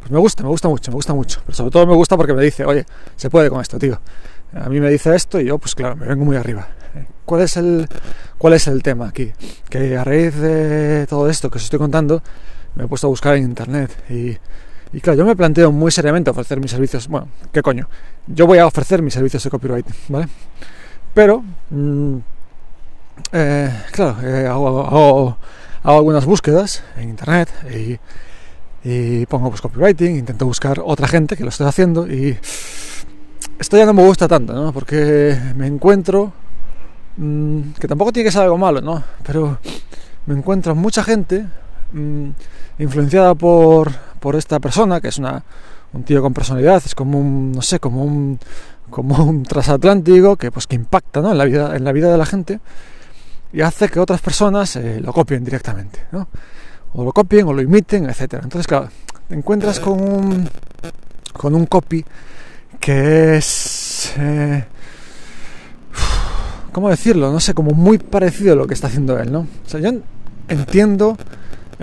pues 0.00 0.10
me 0.10 0.18
gusta, 0.18 0.42
me 0.42 0.50
gusta 0.50 0.68
mucho, 0.68 0.90
me 0.90 0.96
gusta 0.96 1.14
mucho, 1.14 1.40
pero 1.46 1.56
sobre 1.56 1.70
todo 1.70 1.86
me 1.86 1.94
gusta 1.94 2.16
porque 2.16 2.34
me 2.34 2.42
dice, 2.42 2.64
oye, 2.64 2.84
se 3.16 3.30
puede 3.30 3.48
con 3.48 3.60
esto, 3.60 3.78
tío. 3.78 3.98
A 4.54 4.68
mí 4.68 4.80
me 4.80 4.90
dice 4.90 5.14
esto 5.14 5.40
y 5.40 5.46
yo, 5.46 5.58
pues 5.58 5.74
claro, 5.74 5.96
me 5.96 6.06
vengo 6.06 6.24
muy 6.24 6.36
arriba. 6.36 6.68
¿Cuál 7.24 7.42
es 7.42 7.56
el, 7.56 7.88
cuál 8.38 8.54
es 8.54 8.66
el 8.66 8.82
tema 8.82 9.08
aquí? 9.08 9.32
Que 9.68 9.96
a 9.96 10.02
raíz 10.02 10.34
de 10.34 11.06
todo 11.06 11.28
esto 11.28 11.50
que 11.50 11.58
os 11.58 11.64
estoy 11.64 11.78
contando, 11.78 12.22
me 12.74 12.84
he 12.84 12.88
puesto 12.88 13.06
a 13.06 13.10
buscar 13.10 13.36
en 13.36 13.44
internet 13.44 13.90
y, 14.10 14.36
y 14.92 15.00
claro, 15.00 15.18
yo 15.18 15.24
me 15.24 15.36
planteo 15.36 15.70
muy 15.70 15.92
seriamente 15.92 16.30
ofrecer 16.30 16.58
mis 16.58 16.70
servicios. 16.70 17.06
Bueno, 17.06 17.28
¿qué 17.52 17.62
coño? 17.62 17.88
Yo 18.26 18.46
voy 18.46 18.58
a 18.58 18.66
ofrecer 18.66 19.02
mis 19.02 19.14
servicios 19.14 19.44
de 19.44 19.50
copyright, 19.50 19.86
¿vale? 20.08 20.28
Pero, 21.14 21.44
mm, 21.70 22.16
eh, 23.32 23.82
claro, 23.92 24.16
eh, 24.22 24.46
hago, 24.46 24.84
hago, 24.84 25.38
hago, 25.82 25.98
algunas 25.98 26.24
búsquedas 26.24 26.82
en 26.96 27.10
internet 27.10 27.48
y, 27.72 27.98
y, 28.88 29.26
pongo 29.26 29.50
pues 29.50 29.60
copywriting, 29.60 30.16
intento 30.16 30.46
buscar 30.46 30.80
otra 30.84 31.06
gente 31.06 31.36
que 31.36 31.44
lo 31.44 31.50
esté 31.50 31.64
haciendo 31.64 32.08
y 32.08 32.38
esto 33.60 33.76
ya 33.76 33.86
no 33.86 33.94
me 33.94 34.04
gusta 34.04 34.26
tanto, 34.26 34.52
¿no? 34.52 34.72
Porque 34.72 35.38
me 35.54 35.68
encuentro, 35.68 36.32
mm, 37.16 37.60
que 37.78 37.86
tampoco 37.86 38.12
tiene 38.12 38.26
que 38.26 38.32
ser 38.32 38.42
algo 38.42 38.58
malo, 38.58 38.80
¿no? 38.80 39.04
Pero 39.24 39.58
me 40.26 40.34
encuentro 40.34 40.74
mucha 40.74 41.04
gente 41.04 41.46
Mm, 41.92 42.30
influenciada 42.78 43.34
por, 43.34 43.92
por 44.20 44.36
esta 44.36 44.60
persona, 44.60 45.00
que 45.00 45.08
es 45.08 45.18
una, 45.18 45.42
un 45.92 46.04
tío 46.04 46.22
con 46.22 46.32
personalidad, 46.32 46.82
es 46.84 46.94
como 46.94 47.18
un, 47.18 47.52
no 47.52 47.62
sé, 47.62 47.80
como 47.80 48.04
un, 48.04 48.38
como 48.90 49.24
un 49.24 49.42
transatlántico 49.42 50.36
que, 50.36 50.50
pues, 50.50 50.66
que 50.66 50.76
impacta 50.76 51.20
¿no? 51.20 51.32
en, 51.32 51.38
la 51.38 51.44
vida, 51.44 51.76
en 51.76 51.84
la 51.84 51.92
vida 51.92 52.10
de 52.10 52.18
la 52.18 52.26
gente 52.26 52.60
y 53.52 53.62
hace 53.62 53.88
que 53.88 53.98
otras 53.98 54.20
personas 54.20 54.76
eh, 54.76 55.00
lo 55.00 55.12
copien 55.12 55.44
directamente, 55.44 56.06
¿no? 56.12 56.28
o 56.92 57.04
lo 57.04 57.12
copien 57.12 57.46
o 57.48 57.52
lo 57.52 57.60
imiten, 57.60 58.08
etcétera. 58.08 58.42
Entonces, 58.44 58.66
claro, 58.66 58.88
te 59.28 59.34
encuentras 59.34 59.80
con 59.80 60.00
un, 60.00 60.48
con 61.32 61.54
un 61.54 61.66
copy 61.66 62.04
que 62.80 63.36
es... 63.36 64.12
Eh, 64.18 64.64
¿Cómo 66.72 66.88
decirlo? 66.88 67.32
No 67.32 67.40
sé, 67.40 67.54
como 67.54 67.72
muy 67.72 67.98
parecido 67.98 68.54
a 68.54 68.56
lo 68.56 68.66
que 68.66 68.74
está 68.74 68.86
haciendo 68.86 69.18
él, 69.18 69.30
¿no? 69.30 69.40
O 69.40 69.68
sea, 69.68 69.80
yo 69.80 69.90
entiendo 70.48 71.16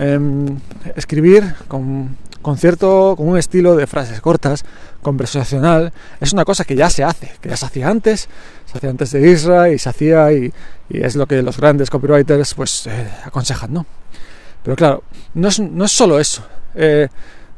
Em, 0.00 0.60
escribir 0.94 1.56
con, 1.66 2.16
con, 2.40 2.56
cierto, 2.56 3.14
con 3.16 3.26
un 3.26 3.36
estilo 3.36 3.74
de 3.74 3.88
frases 3.88 4.20
cortas, 4.20 4.64
conversacional, 5.02 5.92
es 6.20 6.32
una 6.32 6.44
cosa 6.44 6.64
que 6.64 6.76
ya 6.76 6.88
se 6.88 7.02
hace, 7.02 7.32
que 7.40 7.48
ya 7.48 7.56
se 7.56 7.66
hacía 7.66 7.88
antes, 7.88 8.28
se 8.64 8.78
hacía 8.78 8.90
antes 8.90 9.10
de 9.10 9.28
Israel 9.28 9.74
y 9.74 9.78
se 9.80 9.88
hacía 9.88 10.32
y, 10.32 10.52
es 10.88 11.16
lo 11.16 11.26
que 11.26 11.42
los 11.42 11.56
grandes 11.56 11.90
copywriters 11.90 12.54
pues 12.54 12.86
eh, 12.86 13.10
aconsejan, 13.24 13.72
¿no? 13.72 13.86
Pero 14.62 14.76
claro, 14.76 15.02
no 15.34 15.48
es, 15.48 15.58
no 15.58 15.84
es 15.84 15.90
solo 15.90 16.20
eso. 16.20 16.46
Eh, 16.76 17.08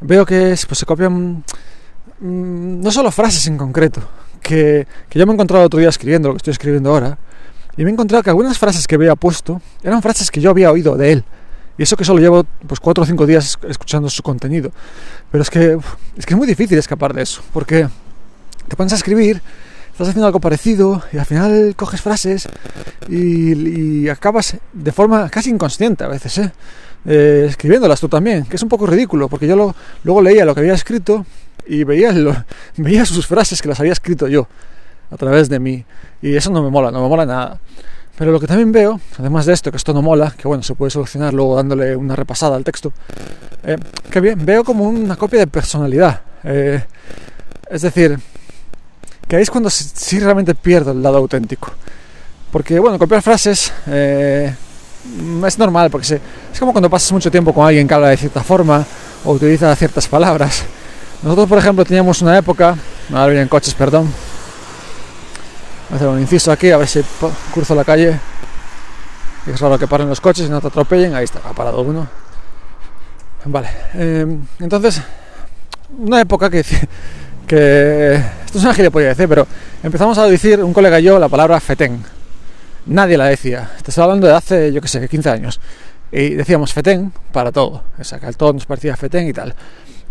veo 0.01 0.25
que 0.25 0.57
pues, 0.67 0.79
se 0.79 0.87
copian 0.87 1.45
mm, 2.21 2.81
no 2.81 2.91
solo 2.91 3.11
frases 3.11 3.47
en 3.47 3.57
concreto, 3.57 4.01
que, 4.41 4.87
que 5.09 5.19
yo 5.19 5.27
me 5.27 5.33
he 5.33 5.35
encontrado 5.35 5.65
otro 5.65 5.81
día 5.81 5.89
escribiendo 5.89 6.29
lo 6.29 6.35
que 6.35 6.39
estoy 6.39 6.53
escribiendo 6.53 6.91
ahora, 6.91 7.19
y 7.77 7.85
me 7.85 7.91
he 7.91 7.93
encontrado 7.93 8.23
que 8.23 8.31
algunas 8.31 8.59
frases 8.59 8.87
que 8.87 8.95
había 8.95 9.15
puesto 9.17 9.61
eran 9.83 10.03
frases 10.03 10.31
que 10.31 10.41
yo 10.41 10.51
había 10.51 10.71
oído 10.71 10.97
de 10.97 11.13
él 11.13 11.25
y 11.81 11.83
eso 11.83 11.97
que 11.97 12.05
solo 12.05 12.21
llevo 12.21 12.45
pues 12.67 12.79
cuatro 12.79 13.05
o 13.05 13.07
cinco 13.07 13.25
días 13.25 13.59
escuchando 13.67 14.11
su 14.11 14.23
contenido. 14.23 14.71
Pero 15.33 15.41
es 15.41 15.49
que 15.49 15.79
es 16.15 16.27
que 16.27 16.35
es 16.35 16.37
muy 16.37 16.47
difícil 16.47 16.77
escapar 16.77 17.15
de 17.15 17.23
eso, 17.23 17.41
porque 17.55 17.89
te 18.69 18.77
pones 18.77 18.93
a 18.93 18.97
escribir, 18.97 19.41
estás 19.91 20.09
haciendo 20.09 20.27
algo 20.27 20.41
parecido 20.41 21.03
y 21.11 21.17
al 21.17 21.25
final 21.25 21.75
coges 21.77 22.03
frases 22.03 22.49
y, 23.09 24.11
acabas 24.11 24.59
de 24.75 24.93
forma 24.93 25.31
casi 25.31 25.49
inconsciente 25.49 26.05
a 26.05 26.09
veces, 26.09 26.37
¿eh? 26.37 26.53
¿Eh? 27.07 27.47
escribiéndolas 27.49 28.01
tú 28.01 28.09
también, 28.09 28.45
que 28.45 28.57
es 28.57 28.63
un 28.63 28.69
poco 28.69 28.87
ridículo, 28.87 29.29
porque 29.29 29.47
yo 29.47 29.57
lo, 29.57 29.75
luego 30.05 30.23
leía 30.23 30.45
lo 30.45 30.55
que 30.55 30.61
había 30.61 30.75
escrito 30.75 31.25
y 31.67 31.85
veía, 31.85 32.13
lo, 32.13 32.35
veía 32.77 33.05
sus 33.05 33.27
frases 33.27 33.63
que 33.63 33.69
las 33.69 33.81
había 33.81 33.93
escrito 33.93 34.29
yo 34.29 34.49
a 35.11 35.17
través 35.17 35.49
de 35.49 35.59
mí. 35.59 35.85
Y 36.23 36.37
eso 36.37 36.51
no 36.51 36.63
me 36.63 36.71
mola, 36.71 36.91
no 36.91 37.03
me 37.03 37.09
mola 37.09 37.27
nada. 37.27 37.61
Pero 38.17 38.33
lo 38.33 38.41
que 38.41 38.47
también 38.47 38.71
veo, 38.71 39.01
además 39.19 39.47
de 39.47 39.55
esto, 39.55 39.71
que 39.71 39.79
esto 39.79 39.95
no 39.95 40.03
mola, 40.03 40.35
que 40.37 40.47
bueno, 40.47 40.63
se 40.63 40.75
puede 40.75 40.91
solucionar 40.91 41.33
luego 41.33 41.57
dándole 41.57 41.97
una 41.97 42.15
repasada 42.15 42.57
al 42.57 42.65
texto, 42.65 42.93
eh, 43.63 43.79
que 44.11 44.21
bien, 44.21 44.45
veo 44.45 44.63
como 44.63 44.85
una 44.85 45.17
copia 45.17 45.41
de 45.41 45.47
personalidad. 45.47 46.21
Eh, 46.45 46.85
es 47.71 47.83
decir, 47.83 48.19
que 49.27 49.37
ahí 49.37 49.43
es 49.43 49.51
cuando 49.51 49.71
sí 49.71 50.19
realmente 50.19 50.55
pierdo 50.55 50.93
el 50.93 51.03
lado 51.03 51.17
auténtico. 51.17 51.73
Porque, 52.53 52.79
bueno, 52.79 52.99
copiar 52.99 53.23
frases 53.23 53.73
eh, 53.87 54.55
es 55.47 55.59
normal, 55.59 55.91
porque 55.91 56.21
es 56.53 56.59
como 56.59 56.73
cuando 56.73 56.91
pasas 56.91 57.13
mucho 57.13 57.31
tiempo 57.31 57.53
con 57.53 57.67
alguien 57.67 57.89
que 57.89 57.95
habla 57.95 58.09
de 58.09 58.17
cierta 58.17 58.43
forma 58.43 58.85
o 59.25 59.33
utiliza 59.33 59.75
ciertas 59.77 60.07
palabras. 60.07 60.63
Nosotros, 61.23 61.49
por 61.49 61.59
ejemplo, 61.59 61.85
teníamos 61.85 62.23
una 62.23 62.37
época, 62.39 62.77
ahora 63.11 63.27
vienen 63.27 63.49
coches, 63.49 63.75
perdón, 63.75 64.11
Voy 65.91 65.95
a 65.95 65.97
hacer 65.97 66.09
un 66.09 66.21
inciso 66.21 66.53
aquí, 66.53 66.71
a 66.71 66.77
ver 66.77 66.87
si 66.87 67.03
cruzo 67.53 67.75
la 67.75 67.83
calle. 67.83 68.17
Es 69.45 69.59
raro 69.59 69.77
que 69.77 69.89
paren 69.89 70.09
los 70.09 70.21
coches 70.21 70.47
y 70.47 70.49
no 70.49 70.61
te 70.61 70.69
atropellen. 70.69 71.17
Ahí 71.17 71.25
está, 71.25 71.41
ha 71.45 71.53
parado 71.53 71.81
uno. 71.81 72.07
Vale, 73.45 73.69
em, 73.95 74.41
entonces, 74.61 75.03
una 75.99 76.21
época 76.21 76.49
que, 76.49 76.65
que. 77.49 78.15
Esto 78.47 78.59
es 78.59 78.65
una 78.65 78.73
gilipollas, 78.73 79.17
decir, 79.17 79.29
pero 79.29 79.49
empezamos 79.83 80.17
a 80.19 80.27
decir, 80.27 80.63
un 80.63 80.73
colega 80.73 81.01
y 81.01 81.03
yo, 81.03 81.19
la 81.19 81.29
palabra 81.29 81.59
fetén. 81.59 82.05
Nadie 82.87 83.17
la 83.17 83.27
decía. 83.27 83.71
Te 83.83 84.01
hablando 84.01 84.27
de 84.27 84.35
hace, 84.35 84.73
yo 84.73 84.81
que 84.81 84.89
sé, 84.89 85.07
15 85.09 85.31
años. 85.31 85.61
Y 86.13 86.31
decíamos 86.31 86.73
fetén 86.73 87.13
para 87.33 87.53
todo. 87.53 87.83
O 87.99 88.05
sea, 88.05 88.19
que 88.19 88.27
al 88.27 88.37
todo 88.37 88.53
nos 88.53 88.67
parecía 88.67 88.97
fetén 88.97 89.29
y 89.29 89.33
tal. 89.33 89.55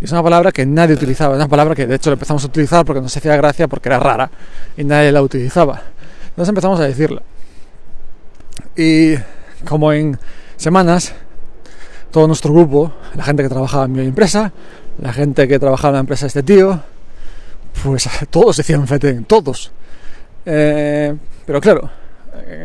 Y 0.01 0.05
es 0.05 0.11
una 0.11 0.23
palabra 0.23 0.51
que 0.51 0.65
nadie 0.65 0.95
utilizaba, 0.95 1.33
es 1.33 1.39
una 1.39 1.49
palabra 1.49 1.75
que 1.75 1.85
de 1.85 1.95
hecho 1.95 2.09
la 2.09 2.13
empezamos 2.13 2.43
a 2.43 2.47
utilizar 2.47 2.85
porque 2.85 3.01
nos 3.01 3.15
hacía 3.15 3.35
gracia, 3.35 3.67
porque 3.67 3.89
era 3.89 3.99
rara 3.99 4.31
y 4.77 4.83
nadie 4.85 5.11
la 5.11 5.21
utilizaba. 5.21 5.81
Entonces 6.29 6.49
empezamos 6.49 6.79
a 6.79 6.83
decirla. 6.83 7.21
Y 8.77 9.15
como 9.67 9.91
en 9.91 10.17
semanas, 10.55 11.13
todo 12.11 12.27
nuestro 12.27 12.53
grupo, 12.53 12.93
la 13.15 13.23
gente 13.23 13.43
que 13.43 13.49
trabajaba 13.49 13.85
en 13.85 13.91
mi 13.91 14.05
empresa, 14.05 14.53
la 15.01 15.11
gente 15.11 15.49
que 15.49 15.59
trabajaba 15.59 15.89
en 15.89 15.93
la 15.95 15.99
empresa 16.01 16.25
de 16.25 16.27
este 16.27 16.43
tío, 16.43 16.81
pues 17.83 18.07
todos 18.29 18.55
decían 18.55 18.87
feten, 18.87 19.25
todos. 19.25 19.71
Eh, 20.45 21.13
pero 21.45 21.59
claro, 21.59 21.89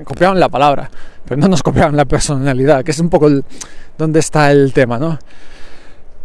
copiaban 0.04 0.38
la 0.38 0.48
palabra, 0.48 0.90
pero 1.24 1.40
no 1.40 1.48
nos 1.48 1.62
copiaban 1.62 1.96
la 1.96 2.04
personalidad, 2.04 2.84
que 2.84 2.90
es 2.90 2.98
un 2.98 3.08
poco 3.08 3.28
el, 3.28 3.44
donde 3.98 4.20
está 4.20 4.50
el 4.50 4.72
tema, 4.72 4.98
¿no? 4.98 5.18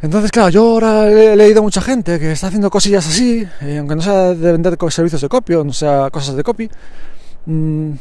Entonces, 0.01 0.31
claro, 0.31 0.50
yo 0.50 0.63
ahora 0.63 1.10
he 1.10 1.36
leído 1.36 1.60
a 1.60 1.63
mucha 1.63 1.81
gente 1.81 2.19
que 2.19 2.31
está 2.31 2.48
haciendo 2.48 2.69
cosillas 2.69 3.05
así, 3.05 3.46
eh, 3.62 3.77
aunque 3.79 3.96
no 3.96 4.01
sea 4.01 4.34
de 4.34 4.51
vender 4.53 4.77
servicios 4.89 5.22
de 5.22 5.27
copio, 5.27 5.63
no 5.63 5.74
sea 5.74 6.10
cosas 6.10 6.36
de 6.36 6.43
copy, 6.43 6.69
mm, 7.46 7.91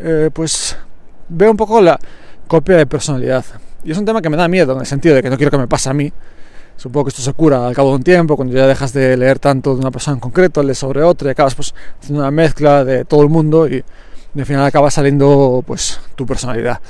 eh, 0.00 0.30
pues 0.32 0.76
veo 1.28 1.50
un 1.50 1.56
poco 1.56 1.80
la 1.80 1.98
copia 2.46 2.76
de 2.76 2.86
personalidad. 2.86 3.44
Y 3.82 3.90
es 3.90 3.98
un 3.98 4.04
tema 4.04 4.22
que 4.22 4.30
me 4.30 4.36
da 4.36 4.46
miedo, 4.46 4.74
en 4.74 4.80
el 4.80 4.86
sentido 4.86 5.16
de 5.16 5.22
que 5.22 5.30
no 5.30 5.36
quiero 5.36 5.50
que 5.50 5.58
me 5.58 5.66
pase 5.66 5.90
a 5.90 5.92
mí. 5.92 6.12
Supongo 6.76 7.06
que 7.06 7.08
esto 7.10 7.22
se 7.22 7.32
cura 7.32 7.66
al 7.66 7.74
cabo 7.74 7.90
de 7.90 7.96
un 7.96 8.02
tiempo, 8.04 8.36
cuando 8.36 8.54
ya 8.54 8.66
dejas 8.66 8.92
de 8.92 9.16
leer 9.16 9.40
tanto 9.40 9.74
de 9.74 9.80
una 9.80 9.90
persona 9.90 10.14
en 10.14 10.20
concreto, 10.20 10.62
lees 10.62 10.78
sobre 10.78 11.02
otra 11.02 11.28
y 11.28 11.30
acabas 11.32 11.54
pues 11.56 11.74
haciendo 12.00 12.20
una 12.20 12.30
mezcla 12.30 12.84
de 12.84 13.04
todo 13.04 13.22
el 13.22 13.28
mundo 13.28 13.66
y, 13.68 13.84
al 14.40 14.46
final 14.46 14.64
acaba 14.64 14.90
saliendo 14.90 15.62
pues 15.66 16.00
tu 16.16 16.26
personalidad. 16.26 16.80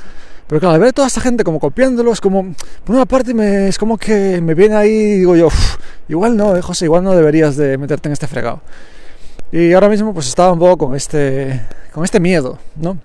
Pero 0.46 0.60
claro, 0.60 0.74
al 0.74 0.80
ver 0.80 0.92
toda 0.92 1.08
esta 1.08 1.20
gente 1.20 1.42
como 1.42 1.58
copiándolo, 1.58 2.12
es 2.12 2.20
como, 2.20 2.54
por 2.84 2.94
una 2.94 3.06
parte 3.06 3.32
me, 3.32 3.68
es 3.68 3.78
como 3.78 3.96
que 3.96 4.40
me 4.42 4.54
viene 4.54 4.74
ahí 4.74 4.90
y 4.90 5.18
digo 5.18 5.36
yo, 5.36 5.48
igual 6.08 6.36
no, 6.36 6.54
eh, 6.56 6.62
José, 6.62 6.84
igual 6.84 7.02
no 7.02 7.14
deberías 7.14 7.56
de 7.56 7.78
meterte 7.78 8.08
en 8.08 8.12
este 8.12 8.26
fregado. 8.26 8.60
Y 9.50 9.72
ahora 9.72 9.88
mismo 9.88 10.12
pues 10.12 10.26
estaba 10.26 10.52
un 10.52 10.58
poco 10.58 10.86
con 10.86 10.96
este, 10.96 11.64
con 11.92 12.04
este 12.04 12.20
miedo, 12.20 12.58
¿no? 12.76 12.98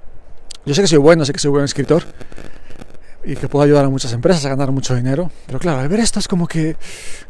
Yo 0.65 0.73
sé 0.73 0.81
que 0.81 0.87
soy 0.87 0.97
bueno, 0.97 1.23
sé 1.23 1.31
que 1.31 1.39
soy 1.39 1.51
buen 1.51 1.63
escritor 1.63 2.03
y 3.23 3.35
que 3.35 3.47
puedo 3.47 3.63
ayudar 3.63 3.85
a 3.85 3.89
muchas 3.89 4.11
empresas 4.13 4.43
a 4.45 4.49
ganar 4.49 4.71
mucho 4.71 4.95
dinero, 4.95 5.31
pero 5.45 5.59
claro, 5.59 5.79
al 5.79 5.89
ver 5.89 5.99
esto 5.99 6.19
es 6.19 6.27
como 6.27 6.47
que, 6.47 6.75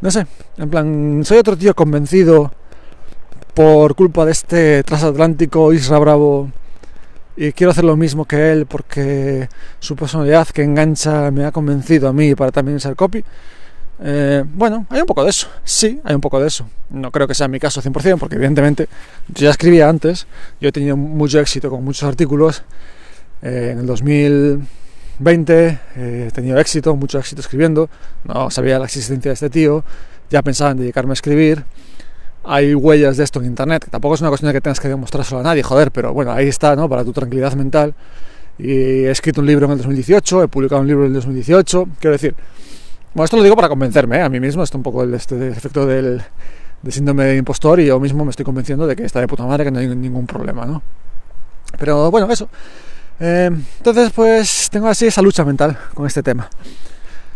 no 0.01 0.09
sé, 0.09 0.25
en 0.57 0.69
plan, 0.69 1.21
soy 1.23 1.37
otro 1.37 1.57
tío 1.57 1.75
convencido 1.75 2.51
por 3.53 3.95
culpa 3.95 4.25
de 4.25 4.31
este 4.31 4.83
transatlántico 4.83 5.73
Isra 5.73 5.99
Bravo 5.99 6.49
y 7.41 7.53
quiero 7.53 7.71
hacer 7.71 7.85
lo 7.85 7.95
mismo 7.95 8.25
que 8.25 8.51
él 8.51 8.65
porque 8.65 9.47
su 9.79 9.95
personalidad 9.95 10.45
que 10.49 10.61
engancha 10.61 11.31
me 11.31 11.45
ha 11.45 11.53
convencido 11.53 12.09
a 12.09 12.13
mí 12.13 12.35
para 12.35 12.51
también 12.51 12.81
ser 12.81 12.97
copy. 12.97 13.23
Eh, 14.03 14.43
bueno, 14.45 14.85
hay 14.89 14.99
un 14.99 15.05
poco 15.05 15.23
de 15.23 15.29
eso, 15.29 15.47
sí, 15.63 16.01
hay 16.03 16.15
un 16.15 16.19
poco 16.19 16.41
de 16.41 16.47
eso. 16.47 16.69
No 16.89 17.11
creo 17.11 17.29
que 17.29 17.33
sea 17.33 17.47
mi 17.47 17.57
caso 17.57 17.81
100%, 17.81 18.19
porque 18.19 18.35
evidentemente 18.35 18.89
yo 19.29 19.45
ya 19.45 19.51
escribía 19.51 19.87
antes, 19.87 20.27
yo 20.59 20.67
he 20.67 20.71
tenido 20.73 20.97
mucho 20.97 21.39
éxito 21.39 21.69
con 21.69 21.81
muchos 21.81 22.03
artículos. 22.03 22.63
Eh, 23.41 23.69
en 23.71 23.79
el 23.79 23.85
2020 23.85 25.79
eh, 25.95 26.25
he 26.27 26.31
tenido 26.31 26.59
éxito, 26.59 26.93
mucho 26.97 27.19
éxito 27.19 27.39
escribiendo, 27.39 27.89
no 28.25 28.51
sabía 28.51 28.79
la 28.79 28.85
existencia 28.85 29.29
de 29.29 29.33
este 29.35 29.49
tío, 29.49 29.85
ya 30.29 30.41
pensaba 30.41 30.71
en 30.71 30.79
dedicarme 30.79 31.11
a 31.11 31.13
escribir 31.13 31.63
hay 32.49 32.73
huellas 32.73 33.15
de 33.17 33.23
esto 33.23 33.39
en 33.39 33.45
internet, 33.45 33.83
que 33.85 33.91
tampoco 33.91 34.15
es 34.15 34.21
una 34.21 34.29
cuestión 34.29 34.49
de 34.49 34.53
que 34.53 34.61
tengas 34.61 34.79
que 34.79 34.87
demostrárselo 34.87 35.41
a 35.41 35.43
nadie, 35.43 35.61
joder, 35.61 35.91
pero 35.91 36.13
bueno, 36.13 36.31
ahí 36.31 36.47
está, 36.47 36.75
¿no? 36.75 36.89
Para 36.89 37.05
tu 37.05 37.13
tranquilidad 37.13 37.53
mental. 37.53 37.93
Y 38.57 38.71
he 38.71 39.11
escrito 39.11 39.41
un 39.41 39.47
libro 39.47 39.67
en 39.67 39.73
el 39.73 39.77
2018, 39.77 40.43
he 40.43 40.47
publicado 40.47 40.81
un 40.81 40.87
libro 40.87 41.03
en 41.03 41.09
el 41.09 41.13
2018, 41.13 41.87
quiero 41.99 42.13
decir, 42.13 42.35
bueno, 43.13 43.25
esto 43.25 43.37
lo 43.37 43.43
digo 43.43 43.55
para 43.55 43.69
convencerme 43.69 44.17
¿eh? 44.17 44.21
a 44.23 44.29
mí 44.29 44.39
mismo, 44.39 44.63
esto 44.63 44.77
un 44.77 44.83
poco 44.83 45.03
el, 45.03 45.13
este, 45.13 45.49
efecto 45.49 45.85
del, 45.85 46.23
síndrome 46.87 47.25
de 47.25 47.37
impostor 47.37 47.79
y 47.81 47.85
yo 47.85 47.99
mismo 47.99 48.25
me 48.25 48.31
estoy 48.31 48.45
convenciendo 48.45 48.87
de 48.87 48.95
que 48.95 49.05
está 49.05 49.19
de 49.19 49.27
puta 49.27 49.45
madre, 49.45 49.65
que 49.65 49.71
no 49.71 49.77
hay 49.77 49.87
ningún 49.87 50.25
problema, 50.25 50.65
¿no? 50.65 50.81
Pero 51.77 52.09
bueno, 52.09 52.27
eso. 52.31 52.49
Eh, 53.19 53.51
entonces, 53.77 54.11
pues 54.11 54.69
tengo 54.71 54.87
así 54.87 55.05
esa 55.05 55.21
lucha 55.21 55.45
mental 55.45 55.77
con 55.93 56.07
este 56.07 56.23
tema. 56.23 56.49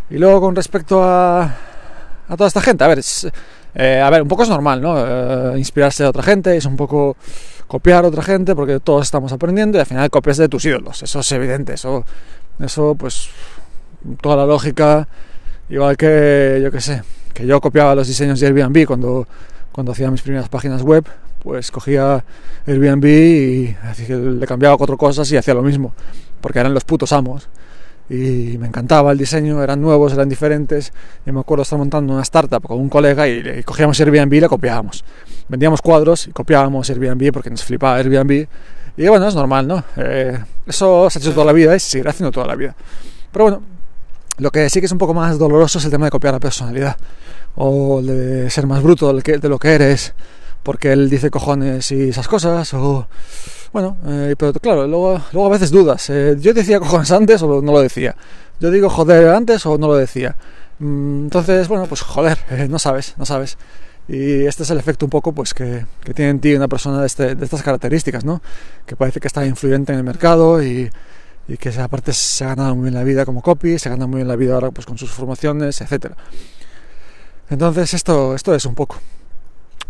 Y 0.09 0.17
luego 0.17 0.41
con 0.41 0.55
respecto 0.55 1.03
a, 1.03 1.43
a 1.43 2.35
toda 2.35 2.47
esta 2.47 2.61
gente, 2.61 2.83
a 2.83 2.87
ver, 2.87 2.99
es, 2.99 3.27
eh, 3.75 3.99
a 3.99 4.09
ver, 4.09 4.21
un 4.21 4.27
poco 4.27 4.43
es 4.43 4.49
normal, 4.49 4.81
¿no? 4.81 4.95
Eh, 4.97 5.57
inspirarse 5.57 6.03
de 6.03 6.09
otra 6.09 6.23
gente, 6.23 6.55
es 6.55 6.65
un 6.65 6.75
poco 6.75 7.17
copiar 7.67 8.05
a 8.05 8.07
otra 8.07 8.21
gente, 8.21 8.55
porque 8.55 8.79
todos 8.79 9.03
estamos 9.03 9.31
aprendiendo 9.31 9.77
y 9.77 9.81
al 9.81 9.85
final 9.85 10.09
copias 10.09 10.37
de 10.37 10.49
tus 10.49 10.65
ídolos, 10.65 11.01
eso 11.01 11.19
es 11.19 11.31
evidente, 11.31 11.73
eso, 11.73 12.05
eso 12.59 12.95
pues, 12.95 13.29
toda 14.21 14.35
la 14.35 14.45
lógica, 14.45 15.07
igual 15.69 15.97
que, 15.97 16.59
yo 16.61 16.71
que 16.71 16.81
sé, 16.81 17.03
que 17.33 17.47
yo 17.47 17.59
copiaba 17.59 17.95
los 17.95 18.07
diseños 18.07 18.39
de 18.39 18.47
Airbnb 18.47 18.85
cuando, 18.85 19.27
cuando 19.71 19.91
hacía 19.91 20.11
mis 20.11 20.21
primeras 20.21 20.49
páginas 20.49 20.83
web, 20.83 21.05
pues 21.41 21.71
cogía 21.71 22.23
Airbnb 22.67 23.05
y 23.05 23.75
le 24.09 24.45
cambiaba 24.45 24.77
cuatro 24.77 24.97
cosas 24.97 25.31
y 25.31 25.37
hacía 25.37 25.53
lo 25.53 25.63
mismo, 25.63 25.93
porque 26.41 26.59
eran 26.59 26.73
los 26.73 26.83
putos 26.83 27.11
amos 27.11 27.49
y 28.13 28.57
me 28.59 28.67
encantaba 28.67 29.11
el 29.11 29.17
diseño, 29.17 29.63
eran 29.63 29.81
nuevos, 29.81 30.13
eran 30.13 30.29
diferentes. 30.29 30.93
Y 31.25 31.31
me 31.31 31.39
acuerdo 31.39 31.63
estar 31.63 31.79
montando 31.79 32.13
una 32.13 32.21
startup 32.21 32.61
con 32.61 32.79
un 32.79 32.87
colega 32.87 33.27
y, 33.27 33.63
cogíamos 33.63 33.99
Airbnb 33.99 34.33
y 34.33 34.39
la 34.39 34.49
copiábamos. 34.49 35.03
Vendíamos 35.49 35.81
cuadros 35.81 36.27
y 36.27 36.31
copiábamos 36.31 36.89
Airbnb 36.89 37.31
porque 37.33 37.49
nos 37.49 37.63
flipaba 37.63 37.95
Airbnb. 37.95 38.47
Y 38.97 39.07
bueno, 39.07 39.27
es 39.27 39.33
normal, 39.33 39.67
¿no? 39.67 39.83
Eh, 39.97 40.37
eso 40.67 41.09
se 41.09 41.17
ha 41.17 41.21
hecho 41.21 41.33
toda 41.33 41.47
la 41.47 41.53
vida 41.53 41.75
y 41.75 41.79
se 41.79 41.89
seguirá 41.89 42.11
haciendo 42.11 42.31
toda 42.31 42.45
la 42.45 42.55
vida. 42.55 42.75
Pero 43.31 43.45
bueno, 43.45 43.63
lo 44.37 44.51
que 44.51 44.69
sí 44.69 44.79
que 44.79 44.85
es 44.85 44.91
un 44.91 44.99
poco 44.99 45.15
más 45.15 45.39
doloroso 45.39 45.79
es 45.79 45.85
el 45.85 45.91
tema 45.91 46.05
de 46.05 46.11
copiar 46.11 46.35
la 46.35 46.39
personalidad 46.39 46.95
o 47.55 48.01
de 48.03 48.47
ser 48.51 48.67
más 48.67 48.83
bruto 48.83 49.11
de 49.11 49.49
lo 49.49 49.57
que 49.57 49.73
eres 49.73 50.13
porque 50.63 50.93
él 50.93 51.09
dice 51.09 51.29
cojones 51.29 51.91
y 51.91 52.09
esas 52.09 52.27
cosas 52.27 52.73
o 52.73 53.07
bueno, 53.73 53.97
eh, 54.05 54.35
pero 54.37 54.53
claro, 54.53 54.87
luego, 54.87 55.19
luego 55.31 55.47
a 55.47 55.51
veces 55.51 55.71
dudas. 55.71 56.07
Eh, 56.11 56.37
yo 56.39 56.53
decía 56.53 56.79
cojones 56.79 57.11
antes 57.11 57.41
o 57.41 57.61
no 57.61 57.71
lo 57.71 57.81
decía. 57.81 58.15
Yo 58.59 58.69
digo 58.69 58.87
joder 58.87 59.29
antes 59.29 59.65
o 59.65 59.79
no 59.79 59.87
lo 59.87 59.95
decía. 59.95 60.35
Mm, 60.77 61.23
entonces, 61.23 61.67
bueno, 61.67 61.87
pues 61.87 62.01
joder, 62.01 62.37
eh, 62.51 62.67
no 62.69 62.77
sabes, 62.77 63.15
no 63.17 63.25
sabes. 63.25 63.57
Y 64.07 64.45
este 64.45 64.63
es 64.63 64.69
el 64.69 64.77
efecto 64.77 65.05
un 65.05 65.09
poco 65.09 65.31
pues 65.31 65.53
que, 65.53 65.85
que 66.03 66.13
tiene 66.13 66.31
en 66.31 66.39
ti 66.39 66.53
una 66.53 66.67
persona 66.67 66.99
de, 67.01 67.07
este, 67.07 67.35
de, 67.35 67.43
estas 67.45 67.63
características, 67.63 68.23
¿no? 68.23 68.41
Que 68.85 68.95
parece 68.95 69.19
que 69.19 69.27
está 69.27 69.45
influyente 69.45 69.91
en 69.93 69.99
el 69.99 70.03
mercado 70.03 70.61
y, 70.61 70.89
que 71.59 71.69
aparte 71.81 72.13
se 72.13 72.45
ha 72.45 72.49
ganado 72.49 72.75
muy 72.75 72.83
bien 72.83 72.93
la 72.93 73.03
vida 73.03 73.25
como 73.25 73.41
copy, 73.41 73.77
se 73.79 73.89
gana 73.89 74.07
muy 74.07 74.17
bien 74.17 74.27
la 74.29 74.35
vida 74.37 74.53
ahora 74.53 74.71
pues 74.71 74.85
con 74.85 74.97
sus 74.97 75.11
formaciones, 75.11 75.81
etcétera. 75.81 76.15
Entonces 77.49 77.93
esto, 77.93 78.35
esto 78.35 78.53
es 78.55 78.65
un 78.65 78.75
poco. 78.75 78.97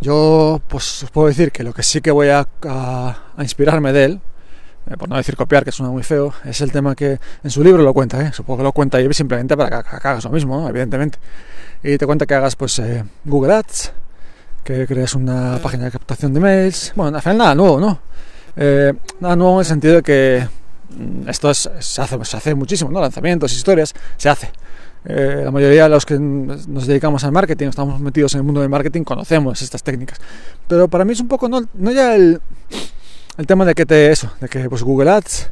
Yo 0.03 0.61
pues 0.67 1.03
os 1.03 1.11
puedo 1.11 1.29
decir 1.29 1.53
que 1.53 1.63
lo 1.63 1.73
que 1.73 1.81
sí 1.81 2.01
que 2.01 2.11
voy 2.11 2.27
a, 2.27 2.45
inspirarme 3.39 3.93
de 3.93 4.03
él, 4.03 4.21
eh, 4.91 4.97
por 4.97 5.07
no 5.07 5.15
decir 5.15 5.37
copiar, 5.37 5.63
que 5.63 5.71
suena 5.71 5.93
muy 5.93 6.03
feo, 6.03 6.33
es 6.43 6.59
el 6.59 6.73
tema 6.73 6.93
que 6.93 7.19
en 7.41 7.49
su 7.49 7.63
libro 7.63 7.81
lo 7.83 7.93
cuenta, 7.93 8.21
¿eh? 8.21 8.33
supongo 8.33 8.57
que 8.57 8.63
lo 8.63 8.71
cuenta 8.73 8.99
y 8.99 9.13
simplemente 9.13 9.55
para 9.55 9.81
que, 9.81 9.89
hagas 9.95 10.25
lo 10.25 10.31
mismo, 10.31 10.67
evidentemente. 10.67 11.19
Y 11.81 11.97
te 11.97 12.05
cuenta 12.05 12.25
que 12.25 12.33
hagas 12.33 12.57
pues 12.57 12.77
eh, 12.79 13.05
Google 13.23 13.53
Ads, 13.53 13.93
que 14.65 14.85
crees 14.87 15.15
una 15.15 15.57
página 15.63 15.85
de 15.85 15.91
captación 15.91 16.33
de 16.33 16.41
mails. 16.41 16.91
Bueno, 16.97 17.15
al 17.15 17.21
final 17.21 17.37
nada 17.37 17.55
nuevo, 17.55 17.79
¿no? 17.79 17.99
Eh, 18.57 18.91
nada 19.21 19.37
nuevo 19.37 19.53
en 19.53 19.59
el 19.59 19.65
sentido 19.65 19.95
de 19.95 20.03
que 20.03 20.47
mm, 20.97 21.29
esto 21.29 21.49
es, 21.49 21.69
se, 21.79 22.01
hace, 22.01 22.25
se 22.25 22.35
hace 22.35 22.53
muchísimo, 22.53 22.91
¿no? 22.91 22.99
Lanzamientos, 22.99 23.53
historias, 23.53 23.93
se 24.17 24.27
hace. 24.27 24.51
Eh, 25.05 25.41
la 25.43 25.51
mayoría 25.51 25.83
de 25.83 25.89
los 25.89 26.05
que 26.05 26.17
nos 26.17 26.87
dedicamos 26.87 27.23
al 27.23 27.31
marketing, 27.31 27.67
estamos 27.67 27.99
metidos 27.99 28.33
en 28.35 28.39
el 28.39 28.43
mundo 28.43 28.61
del 28.61 28.69
marketing, 28.69 29.03
conocemos 29.03 29.61
estas 29.61 29.83
técnicas. 29.83 30.19
Pero 30.67 30.87
para 30.87 31.03
mí 31.05 31.13
es 31.13 31.19
un 31.19 31.27
poco, 31.27 31.49
no, 31.49 31.61
no 31.73 31.91
ya 31.91 32.15
el, 32.15 32.41
el 33.37 33.47
tema 33.47 33.65
de 33.65 33.75
que 33.75 33.85
te, 33.85 34.11
eso, 34.11 34.31
de 34.39 34.47
que 34.47 34.69
pues 34.69 34.81
Google 34.83 35.11
Ads, 35.11 35.49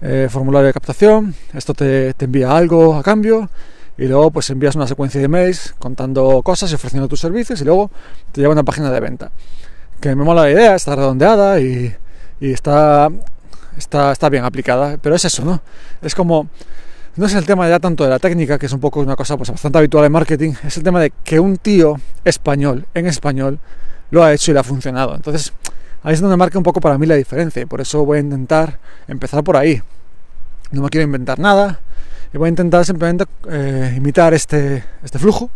eh, 0.00 0.28
formulario 0.30 0.66
de 0.66 0.72
captación, 0.72 1.34
esto 1.54 1.74
te, 1.74 2.14
te 2.14 2.24
envía 2.24 2.56
algo 2.56 2.96
a 2.96 3.02
cambio, 3.02 3.48
y 3.96 4.06
luego 4.06 4.30
pues 4.30 4.48
envías 4.50 4.76
una 4.76 4.86
secuencia 4.86 5.20
de 5.20 5.26
mails 5.26 5.74
contando 5.78 6.40
cosas 6.42 6.70
y 6.70 6.76
ofreciendo 6.76 7.08
tus 7.08 7.20
servicios 7.20 7.60
y 7.60 7.64
luego 7.64 7.90
te 8.30 8.40
lleva 8.40 8.52
a 8.52 8.54
una 8.54 8.62
página 8.62 8.90
de 8.92 9.00
venta. 9.00 9.32
Que 10.00 10.14
me 10.14 10.22
mola 10.22 10.42
la 10.42 10.50
idea, 10.50 10.76
está 10.76 10.94
redondeada 10.94 11.60
y, 11.60 11.92
y 12.40 12.52
está, 12.52 13.10
está, 13.76 14.12
está 14.12 14.28
bien 14.28 14.44
aplicada, 14.44 14.98
pero 15.02 15.16
es 15.16 15.24
eso, 15.24 15.44
¿no? 15.44 15.60
Es 16.00 16.14
como, 16.14 16.48
no 17.18 17.26
es 17.26 17.34
el 17.34 17.44
tema 17.44 17.68
ya 17.68 17.80
tanto 17.80 18.04
de 18.04 18.10
la 18.10 18.18
técnica, 18.18 18.58
que 18.58 18.66
es 18.66 18.72
un 18.72 18.80
poco 18.80 19.00
una 19.00 19.16
cosa 19.16 19.36
pues, 19.36 19.50
bastante 19.50 19.78
habitual 19.78 20.04
en 20.04 20.12
marketing, 20.12 20.52
es 20.64 20.76
el 20.76 20.84
tema 20.84 21.00
de 21.00 21.12
que 21.24 21.40
un 21.40 21.56
tío 21.56 22.00
español, 22.24 22.86
en 22.94 23.06
español, 23.06 23.58
lo 24.10 24.22
ha 24.22 24.32
hecho 24.32 24.52
y 24.52 24.54
le 24.54 24.60
ha 24.60 24.64
funcionado. 24.64 25.16
Entonces, 25.16 25.52
ahí 26.04 26.14
es 26.14 26.20
donde 26.20 26.36
marca 26.36 26.56
un 26.58 26.64
poco 26.64 26.80
para 26.80 26.96
mí 26.96 27.06
la 27.06 27.16
diferencia 27.16 27.60
y 27.60 27.66
por 27.66 27.80
eso 27.80 28.04
voy 28.04 28.18
a 28.18 28.20
intentar 28.20 28.78
empezar 29.08 29.42
por 29.42 29.56
ahí. 29.56 29.82
No 30.70 30.82
me 30.82 30.90
quiero 30.90 31.04
inventar 31.04 31.38
nada, 31.40 31.80
y 32.32 32.38
voy 32.38 32.46
a 32.46 32.50
intentar 32.50 32.84
simplemente 32.84 33.24
eh, 33.48 33.94
imitar 33.96 34.34
este, 34.34 34.84
este 35.02 35.18
flujo 35.18 35.50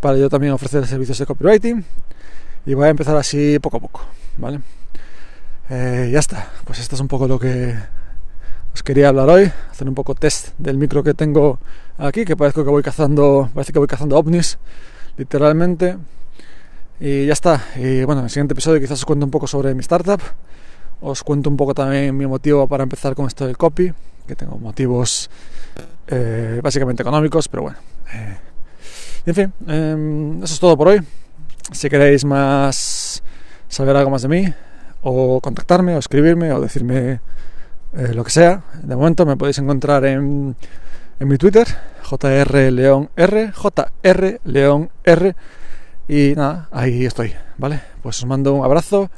para 0.00 0.16
yo 0.16 0.28
también 0.28 0.52
ofrecer 0.52 0.86
servicios 0.86 1.18
de 1.18 1.26
copywriting 1.26 1.84
y 2.64 2.74
voy 2.74 2.86
a 2.86 2.90
empezar 2.90 3.16
así 3.16 3.58
poco 3.58 3.76
a 3.76 3.80
poco, 3.80 4.00
¿vale? 4.38 4.60
Eh, 5.68 6.10
ya 6.12 6.20
está, 6.20 6.48
pues 6.64 6.78
esto 6.78 6.94
es 6.94 7.00
un 7.00 7.08
poco 7.08 7.26
lo 7.26 7.38
que 7.38 7.74
os 8.76 8.82
quería 8.82 9.08
hablar 9.08 9.30
hoy, 9.30 9.50
hacer 9.70 9.88
un 9.88 9.94
poco 9.94 10.14
test 10.14 10.50
del 10.58 10.76
micro 10.76 11.02
que 11.02 11.14
tengo 11.14 11.58
aquí, 11.96 12.26
que 12.26 12.36
parece 12.36 12.62
que 12.62 12.68
voy 12.68 12.82
cazando, 12.82 13.48
parece 13.54 13.72
que 13.72 13.78
voy 13.78 13.88
cazando 13.88 14.18
ovnis, 14.18 14.58
literalmente. 15.16 15.96
Y 17.00 17.24
ya 17.24 17.32
está. 17.32 17.64
Y 17.76 18.04
bueno, 18.04 18.20
en 18.20 18.24
el 18.26 18.30
siguiente 18.30 18.52
episodio 18.52 18.78
quizás 18.78 18.98
os 18.98 19.06
cuento 19.06 19.24
un 19.24 19.30
poco 19.30 19.46
sobre 19.46 19.72
mi 19.72 19.80
startup. 19.80 20.20
Os 21.00 21.22
cuento 21.22 21.48
un 21.48 21.56
poco 21.56 21.72
también 21.72 22.14
mi 22.14 22.26
motivo 22.26 22.68
para 22.68 22.82
empezar 22.82 23.14
con 23.14 23.26
esto 23.26 23.46
del 23.46 23.56
copy, 23.56 23.94
que 24.26 24.36
tengo 24.36 24.58
motivos 24.58 25.30
eh, 26.08 26.60
básicamente 26.62 27.02
económicos, 27.02 27.48
pero 27.48 27.62
bueno. 27.62 27.78
Eh, 28.12 28.36
en 29.24 29.34
fin, 29.34 29.52
eh, 29.68 30.40
eso 30.44 30.52
es 30.52 30.60
todo 30.60 30.76
por 30.76 30.88
hoy. 30.88 31.00
Si 31.72 31.88
queréis 31.88 32.26
más 32.26 33.22
saber 33.68 33.96
algo 33.96 34.10
más 34.10 34.20
de 34.20 34.28
mí, 34.28 34.54
o 35.00 35.40
contactarme, 35.40 35.94
o 35.96 35.98
escribirme, 35.98 36.52
o 36.52 36.60
decirme 36.60 37.20
eh, 37.96 38.14
lo 38.14 38.24
que 38.24 38.30
sea, 38.30 38.62
de 38.82 38.94
momento 38.94 39.24
me 39.24 39.36
podéis 39.36 39.58
encontrar 39.58 40.04
en, 40.04 40.54
en 41.18 41.28
mi 41.28 41.38
Twitter, 41.38 41.66
JR 42.02 43.52
JR 43.54 45.36
y 46.08 46.34
nada, 46.36 46.68
ahí 46.70 47.04
estoy, 47.04 47.34
¿vale? 47.58 47.80
Pues 48.02 48.18
os 48.18 48.26
mando 48.26 48.54
un 48.54 48.64
abrazo, 48.64 49.10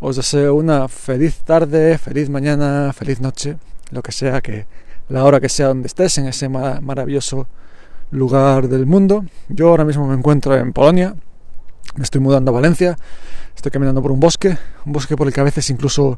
os 0.00 0.16
deseo 0.16 0.54
una 0.54 0.88
feliz 0.88 1.38
tarde, 1.44 1.96
feliz 1.98 2.28
mañana, 2.28 2.92
feliz 2.92 3.20
noche, 3.20 3.56
lo 3.90 4.02
que 4.02 4.12
sea 4.12 4.40
que 4.40 4.66
la 5.08 5.24
hora 5.24 5.40
que 5.40 5.48
sea 5.48 5.68
donde 5.68 5.86
estés, 5.86 6.18
en 6.18 6.26
ese 6.26 6.48
maravilloso 6.48 7.46
lugar 8.10 8.68
del 8.68 8.86
mundo. 8.86 9.24
Yo 9.48 9.68
ahora 9.68 9.84
mismo 9.84 10.06
me 10.06 10.14
encuentro 10.14 10.56
en 10.56 10.72
Polonia, 10.72 11.14
me 11.94 12.02
estoy 12.02 12.20
mudando 12.20 12.50
a 12.50 12.54
Valencia, 12.54 12.96
estoy 13.54 13.70
caminando 13.70 14.02
por 14.02 14.12
un 14.12 14.20
bosque, 14.20 14.58
un 14.84 14.92
bosque 14.92 15.16
por 15.16 15.26
el 15.26 15.32
que 15.32 15.40
a 15.40 15.44
veces 15.44 15.70
incluso 15.70 16.16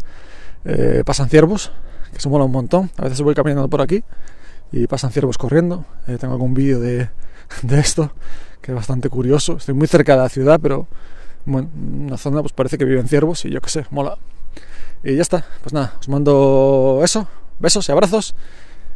eh, 0.64 1.02
pasan 1.04 1.28
ciervos, 1.28 1.70
que 2.12 2.20
se 2.20 2.28
mola 2.28 2.44
un 2.44 2.52
montón. 2.52 2.90
A 2.96 3.04
veces 3.04 3.20
voy 3.20 3.34
caminando 3.34 3.68
por 3.68 3.80
aquí 3.80 4.02
y 4.72 4.86
pasan 4.86 5.10
ciervos 5.10 5.38
corriendo. 5.38 5.85
Eh, 6.06 6.18
tengo 6.18 6.35
algún 6.35 6.54
vídeo 6.54 6.80
de, 6.80 7.09
de, 7.62 7.80
esto 7.80 8.12
que 8.61 8.72
es 8.72 8.76
bastante 8.76 9.09
curioso. 9.09 9.56
Estoy 9.56 9.74
muy 9.74 9.87
cerca 9.87 10.12
de 10.12 10.22
la 10.22 10.28
ciudad, 10.28 10.59
pero 10.62 10.87
bueno, 11.44 11.70
una 12.06 12.16
zona 12.16 12.40
pues 12.40 12.52
parece 12.52 12.78
que 12.78 12.85
viven 12.85 13.09
ciervos 13.09 13.44
y 13.44 13.50
yo 13.50 13.61
qué 13.61 13.70
sé, 13.70 13.87
mola. 13.90 14.18
Y 15.02 15.14
ya 15.14 15.22
está, 15.22 15.46
pues 15.62 15.72
nada, 15.72 15.94
os 16.00 16.09
mando 16.09 17.00
eso, 17.04 17.28
besos 17.61 17.88
y 17.88 17.92
abrazos 17.92 18.35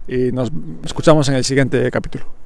y 0.09 0.33
nos 0.33 0.51
escuchamos 0.85 1.29
en 1.29 1.37
el 1.37 1.45
siguiente 1.45 1.91
capítulo. 1.91 2.42